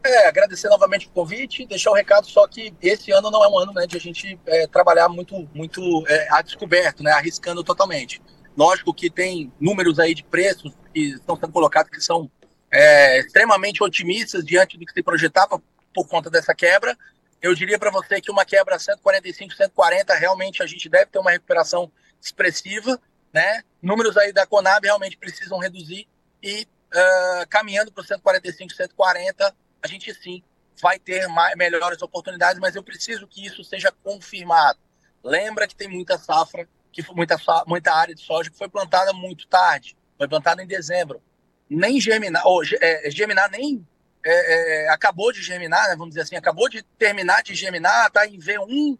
É, 0.02 0.28
agradecer 0.28 0.69
novamente 0.69 1.09
o 1.09 1.11
convite, 1.11 1.66
deixar 1.66 1.90
o 1.90 1.92
um 1.92 1.97
recado 1.97 2.26
só 2.26 2.47
que 2.49 2.75
esse 2.80 3.12
ano 3.12 3.30
não 3.30 3.45
é 3.45 3.49
um 3.49 3.59
ano 3.59 3.73
né, 3.73 3.87
de 3.87 3.97
a 3.97 4.00
gente 4.00 4.38
é, 4.47 4.66
trabalhar 4.66 5.09
muito, 5.09 5.49
muito 5.54 5.80
é, 6.09 6.28
a 6.30 6.40
descoberto, 6.40 7.02
né, 7.02 7.12
arriscando 7.12 7.62
totalmente. 7.62 8.21
Lógico 8.57 8.95
que 8.95 9.11
tem 9.11 9.52
números 9.61 9.99
aí 9.99 10.14
de 10.14 10.25
preços 10.25 10.73
que 10.92 11.11
estão 11.11 11.37
sendo 11.37 11.52
colocados 11.52 11.90
que 11.90 12.00
são 12.00 12.30
é, 12.71 13.21
extremamente 13.21 13.83
otimistas 13.83 14.45
diante 14.45 14.78
do 14.78 14.87
que 14.87 14.92
se 14.92 15.02
projetava 15.02 15.62
por 15.95 16.09
conta 16.09 16.30
dessa 16.30 16.54
quebra. 16.54 16.97
Eu 17.42 17.54
diria 17.54 17.78
para 17.78 17.90
você 17.90 18.21
que 18.21 18.30
uma 18.30 18.45
quebra 18.45 18.78
145, 18.78 19.54
140, 19.54 20.14
realmente 20.14 20.62
a 20.62 20.66
gente 20.66 20.88
deve 20.88 21.07
ter 21.07 21.19
uma 21.19 21.30
recuperação 21.30 21.90
expressiva, 22.21 23.00
né? 23.32 23.63
Números 23.82 24.17
aí 24.17 24.32
da 24.32 24.47
Conab 24.47 24.84
realmente 24.84 25.17
precisam 25.17 25.58
reduzir 25.58 26.06
e 26.43 26.67
uh, 26.93 27.49
caminhando 27.49 27.91
para 27.93 28.04
145, 28.04 28.73
140, 28.73 29.54
a 29.82 29.88
gente 29.88 30.12
sim 30.14 30.43
vai 30.80 30.99
ter 30.99 31.26
mais, 31.28 31.54
melhores 31.56 32.00
oportunidades, 32.02 32.60
mas 32.60 32.75
eu 32.75 32.82
preciso 32.82 33.26
que 33.26 33.45
isso 33.45 33.62
seja 33.62 33.93
confirmado. 34.02 34.78
Lembra 35.23 35.69
que 35.69 35.76
tem 35.76 35.88
muita 35.88 36.19
safra, 36.19 36.69
que 36.93 37.04
muita, 37.12 37.36
muita 37.66 37.93
área 37.93 38.14
de 38.14 38.23
soja 38.23 38.50
que 38.50 38.56
foi 38.56 38.69
plantada 38.69 39.12
muito 39.12 39.47
tarde, 39.47 39.97
foi 40.16 40.26
plantada 40.26 40.62
em 40.62 40.66
dezembro. 40.66 41.23
Nem 41.69 42.00
germinar, 42.00 42.47
ou 42.47 42.62
é, 42.80 43.10
germinar 43.10 43.50
nem 43.50 43.86
é, 44.25 44.84
é, 44.84 44.88
acabou 44.90 45.32
de 45.32 45.43
germinar, 45.43 45.88
né, 45.88 45.97
vamos 45.97 46.10
dizer 46.10 46.23
assim, 46.23 46.36
acabou 46.36 46.69
de 46.69 46.82
terminar 46.99 47.43
de 47.43 47.54
germinar, 47.54 48.08
está 48.08 48.26
em 48.26 48.38
V1, 48.38 48.99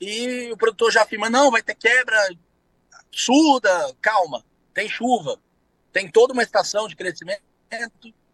e 0.00 0.50
o 0.52 0.56
produtor 0.56 0.92
já 0.92 1.02
afirma, 1.02 1.28
não, 1.28 1.50
vai 1.50 1.62
ter 1.62 1.74
quebra 1.74 2.16
surda, 3.10 3.94
calma, 4.00 4.44
tem 4.72 4.88
chuva, 4.88 5.38
tem 5.92 6.10
toda 6.10 6.32
uma 6.32 6.42
estação 6.42 6.86
de 6.86 6.96
crescimento, 6.96 7.42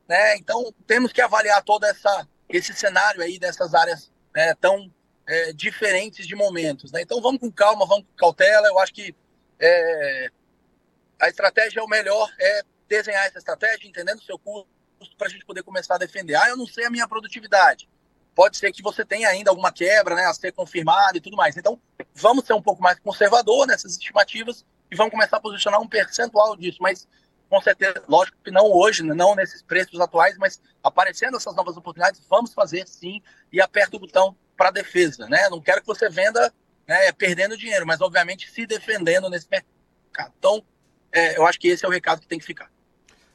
né? 0.09 0.37
Então 0.37 0.73
temos 0.87 1.13
que 1.13 1.21
avaliar 1.21 1.63
todo 1.63 1.85
essa, 1.85 2.27
esse 2.49 2.73
cenário 2.73 3.23
aí 3.23 3.39
dessas 3.39 3.75
áreas 3.75 4.13
né, 4.35 4.55
tão 4.55 4.93
é, 5.27 5.53
diferentes 5.53 6.27
de 6.27 6.35
momentos. 6.35 6.93
Né? 6.93 7.03
Então 7.03 7.21
vamos 7.21 7.41
com 7.41 7.51
calma, 7.51 7.87
vamos 7.87 8.05
com 8.05 8.17
cautela. 8.17 8.69
Eu 8.69 8.79
acho 8.79 8.93
que 8.93 9.15
é, 9.59 10.31
a 11.21 11.29
estratégia 11.29 11.81
é 11.81 11.83
o 11.83 11.89
melhor, 11.89 12.31
é 12.39 12.63
desenhar 12.89 13.27
essa 13.27 13.39
estratégia, 13.39 13.89
entendendo 13.89 14.19
o 14.19 14.23
seu 14.23 14.39
custo, 14.39 14.69
para 15.19 15.27
a 15.27 15.31
gente 15.31 15.45
poder 15.45 15.63
começar 15.63 15.97
a 15.97 15.99
defender. 15.99 16.35
Ah, 16.35 16.49
eu 16.49 16.57
não 16.57 16.67
sei 16.67 16.85
a 16.85 16.91
minha 16.91 17.09
produtividade. 17.09 17.89
Pode 18.35 18.59
ser 18.59 18.71
que 18.71 18.83
você 18.83 19.05
tenha 19.05 19.29
ainda 19.29 19.51
alguma 19.51 19.73
quebra, 19.73 20.15
né, 20.15 20.27
a 20.27 20.35
ser 20.35 20.53
confirmada 20.53 21.17
e 21.17 21.21
tudo 21.21 21.37
mais. 21.37 21.57
Então, 21.57 21.81
vamos 22.15 22.45
ser 22.45 22.53
um 22.53 22.63
pouco 22.63 22.83
mais 22.83 22.99
conservador 23.01 23.67
nessas 23.67 23.93
estimativas 23.93 24.65
e 24.91 24.97
vamos 24.97 25.11
começar 25.11 25.39
a 25.39 25.41
posicionar 25.41 25.81
um 25.81 25.89
percentual 25.89 26.55
disso. 26.57 26.79
Mas, 26.81 27.09
com 27.49 27.61
certeza, 27.61 28.03
lógico 28.09 28.37
que 28.45 28.51
não 28.51 28.67
hoje, 28.73 29.03
né, 29.03 29.15
não 29.15 29.35
nesses 29.35 29.63
preços 29.63 30.01
atuais, 30.01 30.37
mas 30.37 30.61
aparecendo 30.83 31.37
essas 31.37 31.55
novas 31.55 31.77
oportunidades, 31.77 32.21
vamos 32.29 32.53
fazer 32.53 32.87
sim 32.87 33.23
e 33.53 33.61
aperta 33.61 33.97
o 33.97 34.01
botão 34.01 34.37
para 34.57 34.71
defesa, 34.71 35.27
né? 35.29 35.49
Não 35.49 35.61
quero 35.61 35.81
que 35.81 35.87
você 35.87 36.09
venda 36.09 36.53
né, 36.87 37.13
perdendo 37.13 37.57
dinheiro, 37.57 37.87
mas 37.87 38.01
obviamente 38.01 38.51
se 38.51 38.67
defendendo 38.67 39.29
nesse 39.29 39.47
mercado. 39.51 40.33
Então, 40.39 40.63
é, 41.13 41.37
eu 41.37 41.47
acho 41.47 41.59
que 41.59 41.69
esse 41.69 41.85
é 41.85 41.89
o 41.89 41.91
recado 41.91 42.21
que 42.21 42.27
tem 42.27 42.39
que 42.39 42.45
ficar. 42.45 42.71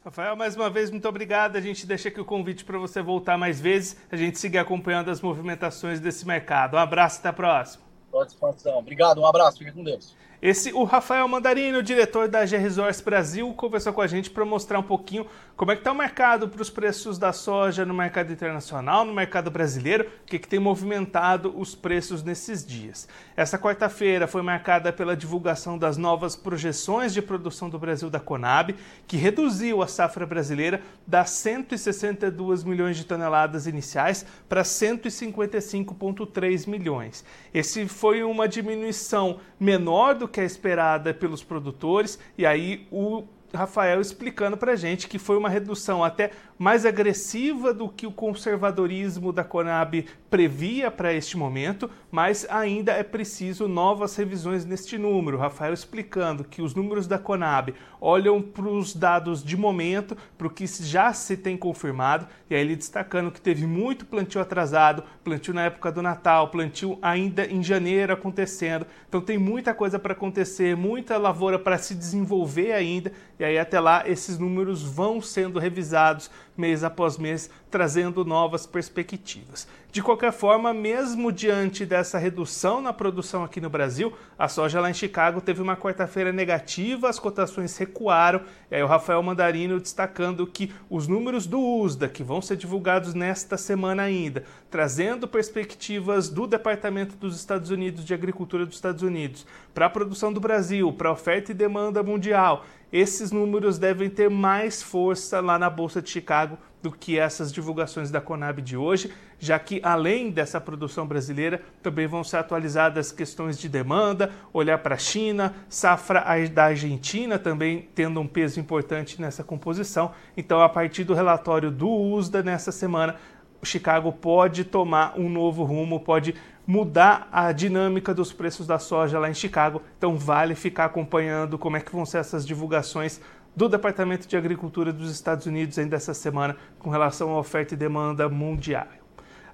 Rafael, 0.03 0.35
mais 0.35 0.55
uma 0.55 0.69
vez, 0.69 0.89
muito 0.89 1.07
obrigado. 1.07 1.57
A 1.57 1.61
gente 1.61 1.85
deixa 1.85 2.09
aqui 2.09 2.19
o 2.19 2.25
convite 2.25 2.65
para 2.65 2.77
você 2.77 3.03
voltar 3.03 3.37
mais 3.37 3.61
vezes, 3.61 3.95
a 4.11 4.15
gente 4.15 4.39
seguir 4.39 4.57
acompanhando 4.57 5.11
as 5.11 5.21
movimentações 5.21 5.99
desse 5.99 6.25
mercado. 6.25 6.75
Um 6.75 6.79
abraço, 6.79 7.19
até 7.19 7.29
a 7.29 7.33
próxima. 7.33 7.83
Boa 8.09 8.25
disposição. 8.25 8.79
Obrigado, 8.79 9.21
um 9.21 9.25
abraço, 9.25 9.59
fique 9.59 9.71
com 9.71 9.83
Deus. 9.83 10.15
Esse, 10.41 10.73
o 10.73 10.83
Rafael 10.83 11.27
Mandarino, 11.27 11.83
diretor 11.83 12.27
da 12.27 12.43
G 12.47 12.57
Resorts 12.57 12.99
Brasil, 12.99 13.53
conversou 13.53 13.93
com 13.93 14.01
a 14.01 14.07
gente 14.07 14.31
para 14.31 14.43
mostrar 14.43 14.79
um 14.79 14.83
pouquinho 14.83 15.27
como 15.55 15.71
é 15.71 15.75
que 15.75 15.81
está 15.81 15.91
o 15.91 15.95
mercado 15.95 16.49
para 16.49 16.63
os 16.63 16.69
preços 16.71 17.19
da 17.19 17.31
soja 17.31 17.85
no 17.85 17.93
mercado 17.93 18.33
internacional, 18.33 19.05
no 19.05 19.13
mercado 19.13 19.51
brasileiro, 19.51 20.09
o 20.23 20.25
que, 20.25 20.39
que 20.39 20.47
tem 20.47 20.57
movimentado 20.57 21.53
os 21.55 21.75
preços 21.75 22.23
nesses 22.23 22.65
dias. 22.65 23.07
Essa 23.37 23.59
quarta-feira 23.59 24.25
foi 24.25 24.41
marcada 24.41 24.91
pela 24.91 25.15
divulgação 25.15 25.77
das 25.77 25.95
novas 25.95 26.35
projeções 26.35 27.13
de 27.13 27.21
produção 27.21 27.69
do 27.69 27.77
Brasil 27.77 28.09
da 28.09 28.19
Conab, 28.19 28.75
que 29.05 29.17
reduziu 29.17 29.83
a 29.83 29.87
safra 29.87 30.25
brasileira 30.25 30.81
das 31.05 31.29
162 31.29 32.63
milhões 32.63 32.97
de 32.97 33.05
toneladas 33.05 33.67
iniciais 33.67 34.25
para 34.49 34.63
155,3 34.63 36.67
milhões. 36.67 37.23
Esse 37.53 37.87
foi 37.87 38.23
uma 38.23 38.47
diminuição 38.47 39.39
menor 39.59 40.15
do 40.15 40.30
que 40.31 40.39
a 40.39 40.43
esperada 40.43 41.13
pelos 41.13 41.43
produtores, 41.43 42.17
e 42.37 42.45
aí 42.45 42.87
o 42.91 43.23
Rafael 43.53 43.99
explicando 43.99 44.57
para 44.57 44.75
gente 44.75 45.07
que 45.07 45.19
foi 45.19 45.37
uma 45.37 45.49
redução 45.49 46.03
até 46.03 46.31
mais 46.61 46.85
agressiva 46.85 47.73
do 47.73 47.89
que 47.89 48.05
o 48.05 48.11
conservadorismo 48.11 49.33
da 49.33 49.43
Conab 49.43 50.05
previa 50.29 50.91
para 50.91 51.11
este 51.11 51.35
momento, 51.35 51.89
mas 52.11 52.45
ainda 52.51 52.91
é 52.91 53.01
preciso 53.01 53.67
novas 53.67 54.15
revisões 54.15 54.63
neste 54.63 54.95
número. 54.95 55.39
Rafael 55.39 55.73
explicando 55.73 56.43
que 56.43 56.61
os 56.61 56.75
números 56.75 57.07
da 57.07 57.17
Conab 57.17 57.73
olham 57.99 58.39
para 58.39 58.67
os 58.67 58.95
dados 58.95 59.43
de 59.43 59.57
momento, 59.57 60.15
para 60.37 60.45
o 60.45 60.51
que 60.51 60.67
já 60.67 61.11
se 61.13 61.35
tem 61.35 61.57
confirmado, 61.57 62.27
e 62.47 62.53
aí 62.53 62.61
ele 62.61 62.75
destacando 62.75 63.31
que 63.31 63.41
teve 63.41 63.65
muito 63.65 64.05
plantio 64.05 64.39
atrasado, 64.39 65.03
plantio 65.23 65.55
na 65.55 65.63
época 65.63 65.91
do 65.91 66.01
Natal, 66.03 66.49
plantio 66.49 66.99
ainda 67.01 67.43
em 67.43 67.63
janeiro 67.63 68.13
acontecendo. 68.13 68.85
Então 69.09 69.19
tem 69.19 69.37
muita 69.37 69.73
coisa 69.73 69.97
para 69.97 70.13
acontecer, 70.13 70.77
muita 70.77 71.17
lavoura 71.17 71.57
para 71.57 71.79
se 71.79 71.95
desenvolver 71.95 72.71
ainda, 72.71 73.11
e 73.39 73.43
aí 73.43 73.57
até 73.57 73.79
lá 73.79 74.07
esses 74.07 74.37
números 74.37 74.83
vão 74.83 75.19
sendo 75.21 75.57
revisados 75.57 76.29
mês 76.61 76.83
após 76.83 77.17
mês, 77.17 77.49
trazendo 77.71 78.23
novas 78.23 78.67
perspectivas. 78.67 79.67
De 79.91 80.01
qualquer 80.01 80.31
forma, 80.31 80.73
mesmo 80.73 81.33
diante 81.33 81.85
dessa 81.85 82.17
redução 82.17 82.81
na 82.81 82.93
produção 82.93 83.43
aqui 83.43 83.59
no 83.59 83.69
Brasil, 83.69 84.13
a 84.39 84.47
soja 84.47 84.79
lá 84.79 84.89
em 84.89 84.93
Chicago 84.93 85.41
teve 85.41 85.61
uma 85.61 85.75
quarta-feira 85.75 86.31
negativa, 86.31 87.09
as 87.09 87.19
cotações 87.19 87.75
recuaram. 87.75 88.41
E 88.69 88.75
aí 88.75 88.83
o 88.83 88.87
Rafael 88.87 89.21
Mandarino 89.21 89.81
destacando 89.81 90.47
que 90.47 90.71
os 90.89 91.09
números 91.09 91.45
do 91.45 91.59
USDA, 91.59 92.07
que 92.07 92.23
vão 92.23 92.41
ser 92.41 92.55
divulgados 92.55 93.13
nesta 93.13 93.57
semana 93.57 94.03
ainda, 94.03 94.45
trazendo 94.69 95.27
perspectivas 95.27 96.29
do 96.29 96.47
Departamento 96.47 97.17
dos 97.17 97.35
Estados 97.35 97.69
Unidos 97.69 98.05
de 98.05 98.13
Agricultura 98.13 98.65
dos 98.65 98.75
Estados 98.75 99.03
Unidos 99.03 99.45
para 99.73 99.87
a 99.87 99.89
produção 99.89 100.31
do 100.31 100.39
Brasil, 100.39 100.93
para 100.93 101.11
oferta 101.11 101.51
e 101.51 101.55
demanda 101.55 102.01
mundial, 102.01 102.65
esses 102.91 103.31
números 103.31 103.77
devem 103.77 104.09
ter 104.09 104.29
mais 104.29 104.81
força 104.81 105.39
lá 105.39 105.57
na 105.57 105.69
Bolsa 105.69 106.01
de 106.01 106.09
Chicago 106.09 106.57
do 106.81 106.91
que 106.91 107.17
essas 107.17 107.53
divulgações 107.53 108.09
da 108.09 108.19
Conab 108.19 108.61
de 108.61 108.75
hoje, 108.75 109.13
já 109.39 109.57
que 109.59 109.79
além 109.83 110.31
dessa 110.31 110.59
produção 110.59 111.05
brasileira, 111.05 111.61
também 111.81 112.07
vão 112.07 112.23
ser 112.23 112.37
atualizadas 112.37 113.11
questões 113.11 113.57
de 113.57 113.69
demanda, 113.69 114.31
olhar 114.51 114.79
para 114.79 114.95
a 114.95 114.97
China, 114.97 115.53
safra 115.69 116.25
da 116.51 116.65
Argentina 116.65 117.37
também 117.37 117.87
tendo 117.93 118.19
um 118.19 118.27
peso 118.27 118.59
importante 118.59 119.21
nessa 119.21 119.43
composição. 119.43 120.11
Então, 120.35 120.61
a 120.61 120.67
partir 120.67 121.03
do 121.03 121.13
relatório 121.13 121.69
do 121.69 121.87
USDA 121.87 122.41
nessa 122.41 122.71
semana, 122.71 123.15
Chicago 123.63 124.11
pode 124.11 124.63
tomar 124.63 125.17
um 125.17 125.29
novo 125.29 125.63
rumo, 125.63 125.99
pode 125.99 126.35
mudar 126.65 127.27
a 127.31 127.51
dinâmica 127.51 128.13
dos 128.13 128.31
preços 128.31 128.67
da 128.67 128.79
soja 128.79 129.19
lá 129.19 129.29
em 129.29 129.33
Chicago. 129.33 129.81
Então 129.97 130.17
vale 130.17 130.55
ficar 130.55 130.85
acompanhando 130.85 131.57
como 131.57 131.77
é 131.77 131.79
que 131.79 131.91
vão 131.91 132.05
ser 132.05 132.19
essas 132.19 132.45
divulgações 132.45 133.19
do 133.55 133.67
Departamento 133.67 134.27
de 134.27 134.37
Agricultura 134.37 134.93
dos 134.93 135.11
Estados 135.11 135.45
Unidos 135.45 135.77
ainda 135.77 135.95
essa 135.95 136.13
semana 136.13 136.55
com 136.79 136.89
relação 136.89 137.31
à 137.31 137.39
oferta 137.39 137.73
e 137.73 137.77
demanda 137.77 138.29
mundial. 138.29 138.87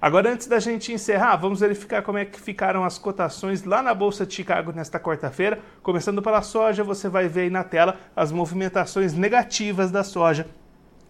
Agora, 0.00 0.30
antes 0.30 0.46
da 0.46 0.60
gente 0.60 0.92
encerrar, 0.92 1.34
vamos 1.34 1.58
verificar 1.58 2.02
como 2.02 2.18
é 2.18 2.24
que 2.24 2.40
ficaram 2.40 2.84
as 2.84 2.98
cotações 2.98 3.64
lá 3.64 3.82
na 3.82 3.92
Bolsa 3.92 4.24
de 4.24 4.32
Chicago 4.32 4.70
nesta 4.70 5.00
quarta-feira. 5.00 5.58
Começando 5.82 6.22
pela 6.22 6.40
soja, 6.40 6.84
você 6.84 7.08
vai 7.08 7.26
ver 7.26 7.42
aí 7.42 7.50
na 7.50 7.64
tela 7.64 7.96
as 8.14 8.30
movimentações 8.30 9.12
negativas 9.12 9.90
da 9.90 10.04
soja, 10.04 10.46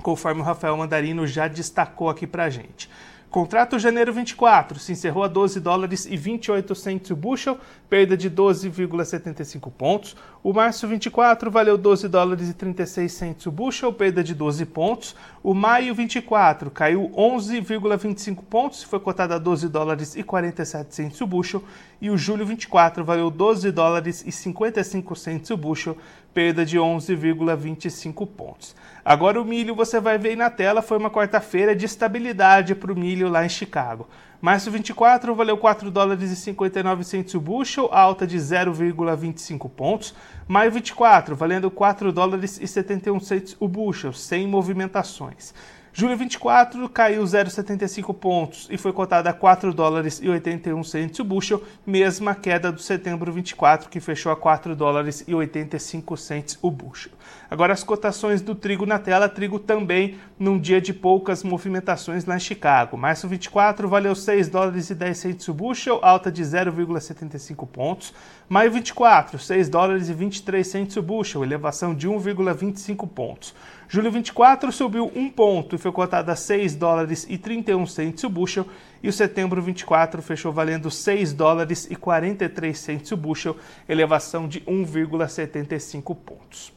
conforme 0.02 0.40
o 0.40 0.44
Rafael 0.44 0.74
Mandarino 0.74 1.26
já 1.26 1.46
destacou 1.48 2.08
aqui 2.08 2.26
para 2.26 2.48
gente. 2.48 2.88
Contrato 3.30 3.78
janeiro 3.78 4.10
24 4.10 4.78
se 4.78 4.92
encerrou 4.92 5.22
a 5.22 5.28
12 5.28 5.60
dólares 5.60 6.06
e 6.06 6.16
28 6.16 6.74
centos 6.74 7.10
o 7.10 7.16
bushel, 7.16 7.58
perda 7.86 8.16
de 8.16 8.30
12,75 8.30 9.70
pontos. 9.70 10.16
O 10.42 10.50
março 10.50 10.88
24 10.88 11.50
valeu 11.50 11.76
12 11.76 12.08
dólares 12.08 12.48
e 12.48 12.54
36 12.54 13.12
centos 13.12 13.44
o 13.44 13.52
bushel, 13.52 13.92
perda 13.92 14.24
de 14.24 14.34
12 14.34 14.64
pontos. 14.64 15.14
O 15.42 15.52
maio 15.52 15.94
24 15.94 16.70
caiu 16.70 17.10
11,25 17.10 18.42
pontos, 18.48 18.82
foi 18.82 18.98
cotado 18.98 19.34
a 19.34 19.38
12 19.38 19.68
dólares 19.68 20.16
e 20.16 20.22
47 20.22 20.94
centos 20.94 21.20
o 21.20 21.26
bushel. 21.26 21.62
E 22.00 22.08
o 22.08 22.16
julho 22.16 22.46
24 22.46 23.04
valeu 23.04 23.30
12 23.30 23.70
dólares 23.70 24.24
e 24.26 24.32
55 24.32 25.14
centos 25.14 25.50
o 25.50 25.56
bushel, 25.56 25.98
perda 26.32 26.64
de 26.64 26.78
11,25 26.78 28.26
pontos. 28.26 28.74
Agora 29.04 29.40
o 29.40 29.44
milho 29.44 29.74
você 29.74 30.00
vai 30.00 30.18
ver 30.18 30.30
aí 30.30 30.36
na 30.36 30.50
tela, 30.50 30.82
foi 30.82 30.98
uma 30.98 31.10
quarta-feira 31.10 31.74
de 31.74 31.86
estabilidade 31.86 32.74
para 32.74 32.92
o 32.92 32.98
milho 32.98 33.28
lá 33.28 33.44
em 33.44 33.48
Chicago. 33.48 34.08
Março 34.40 34.70
24 34.70 35.34
valeu 35.34 35.58
4 35.58 35.90
dólares 35.90 36.30
e 36.30 36.36
59 36.36 37.02
centos 37.02 37.34
o 37.34 37.40
bushel, 37.40 37.88
alta 37.90 38.24
de 38.24 38.36
0,25 38.38 39.68
pontos. 39.68 40.14
Maio 40.46 40.70
24 40.70 41.34
valendo 41.34 41.68
4 41.70 42.12
dólares 42.12 42.60
e 42.60 42.66
71 42.68 43.18
centos 43.18 43.56
o 43.58 43.66
bushel, 43.66 44.12
sem 44.12 44.46
movimentações. 44.46 45.52
Julho 46.00 46.16
24 46.16 46.88
caiu 46.90 47.24
0,75 47.24 48.14
pontos 48.14 48.68
e 48.70 48.78
foi 48.78 48.92
cotada 48.92 49.30
a 49.30 49.32
4 49.32 49.74
dólares 49.74 50.20
e 50.22 50.28
81 50.28 50.84
centos 50.84 51.18
o 51.18 51.24
bushel, 51.24 51.61
mesma 51.84 52.37
queda 52.37 52.70
do 52.70 52.80
setembro 52.80 53.32
24 53.32 53.88
que 53.88 53.98
fechou 53.98 54.30
a 54.30 54.37
4 54.37 54.76
dólares 54.76 55.24
e 55.26 55.34
85 55.34 56.16
centos 56.16 56.56
o 56.62 56.70
bushel. 56.70 57.11
Agora 57.50 57.72
as 57.72 57.82
cotações 57.82 58.40
do 58.40 58.54
trigo 58.54 58.87
na 58.87 59.00
tela, 59.00 59.28
trigo 59.28 59.58
também 59.58 60.18
num 60.38 60.56
dia 60.56 60.80
de 60.80 60.94
poucas 60.94 61.42
movimentações 61.42 62.24
lá 62.24 62.37
em 62.37 62.40
Chicago. 62.40 62.96
Março 62.96 63.26
24 63.26 63.88
valeu 63.88 64.14
6 64.14 64.48
dólares 64.48 64.90
e 64.90 64.94
10 64.94 65.18
centos 65.18 65.48
o 65.48 65.54
bushel, 65.54 65.98
alta 66.00 66.30
de 66.30 66.44
0,75 66.44 67.66
pontos. 67.66 68.14
Maio 68.48 68.70
24, 68.70 69.37
6 69.37 69.68
dólares 69.68 70.08
e 70.08 70.14
23 70.14 70.64
centos 70.64 70.96
o 70.96 71.02
bushel, 71.02 71.42
elevação 71.42 71.92
de 71.92 72.08
1,25 72.08 73.08
pontos. 73.08 73.52
Julho 73.90 74.12
24 74.12 74.70
subiu 74.70 75.11
1 75.14 75.31
ponto 75.31 75.74
e 75.74 75.79
foi 75.79 75.90
cotado 75.90 76.31
a 76.31 76.37
6 76.37 76.77
dólares 76.77 77.27
e 77.27 77.38
31 77.38 77.87
centos 77.87 78.22
o 78.22 78.29
bushel. 78.29 78.66
E 79.03 79.09
o 79.09 79.12
setembro 79.12 79.62
24 79.62 80.20
fechou 80.20 80.53
valendo 80.53 80.90
6 80.90 81.33
dólares 81.33 81.88
e 81.90 81.96
43 81.96 82.79
centos 82.79 83.12
o 83.12 83.16
bushel, 83.16 83.57
elevação 83.88 84.46
de 84.46 84.61
1,75 84.61 86.14
pontos. 86.14 86.70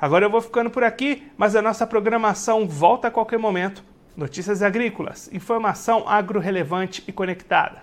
Agora 0.00 0.24
eu 0.24 0.30
vou 0.30 0.40
ficando 0.40 0.70
por 0.70 0.84
aqui, 0.84 1.30
mas 1.36 1.54
a 1.54 1.60
nossa 1.60 1.86
programação 1.86 2.66
volta 2.66 3.08
a 3.08 3.10
qualquer 3.10 3.38
momento. 3.38 3.84
Notícias 4.16 4.62
agrícolas, 4.62 5.28
informação 5.32 6.08
agro-relevante 6.08 7.04
e 7.06 7.12
conectada. 7.12 7.82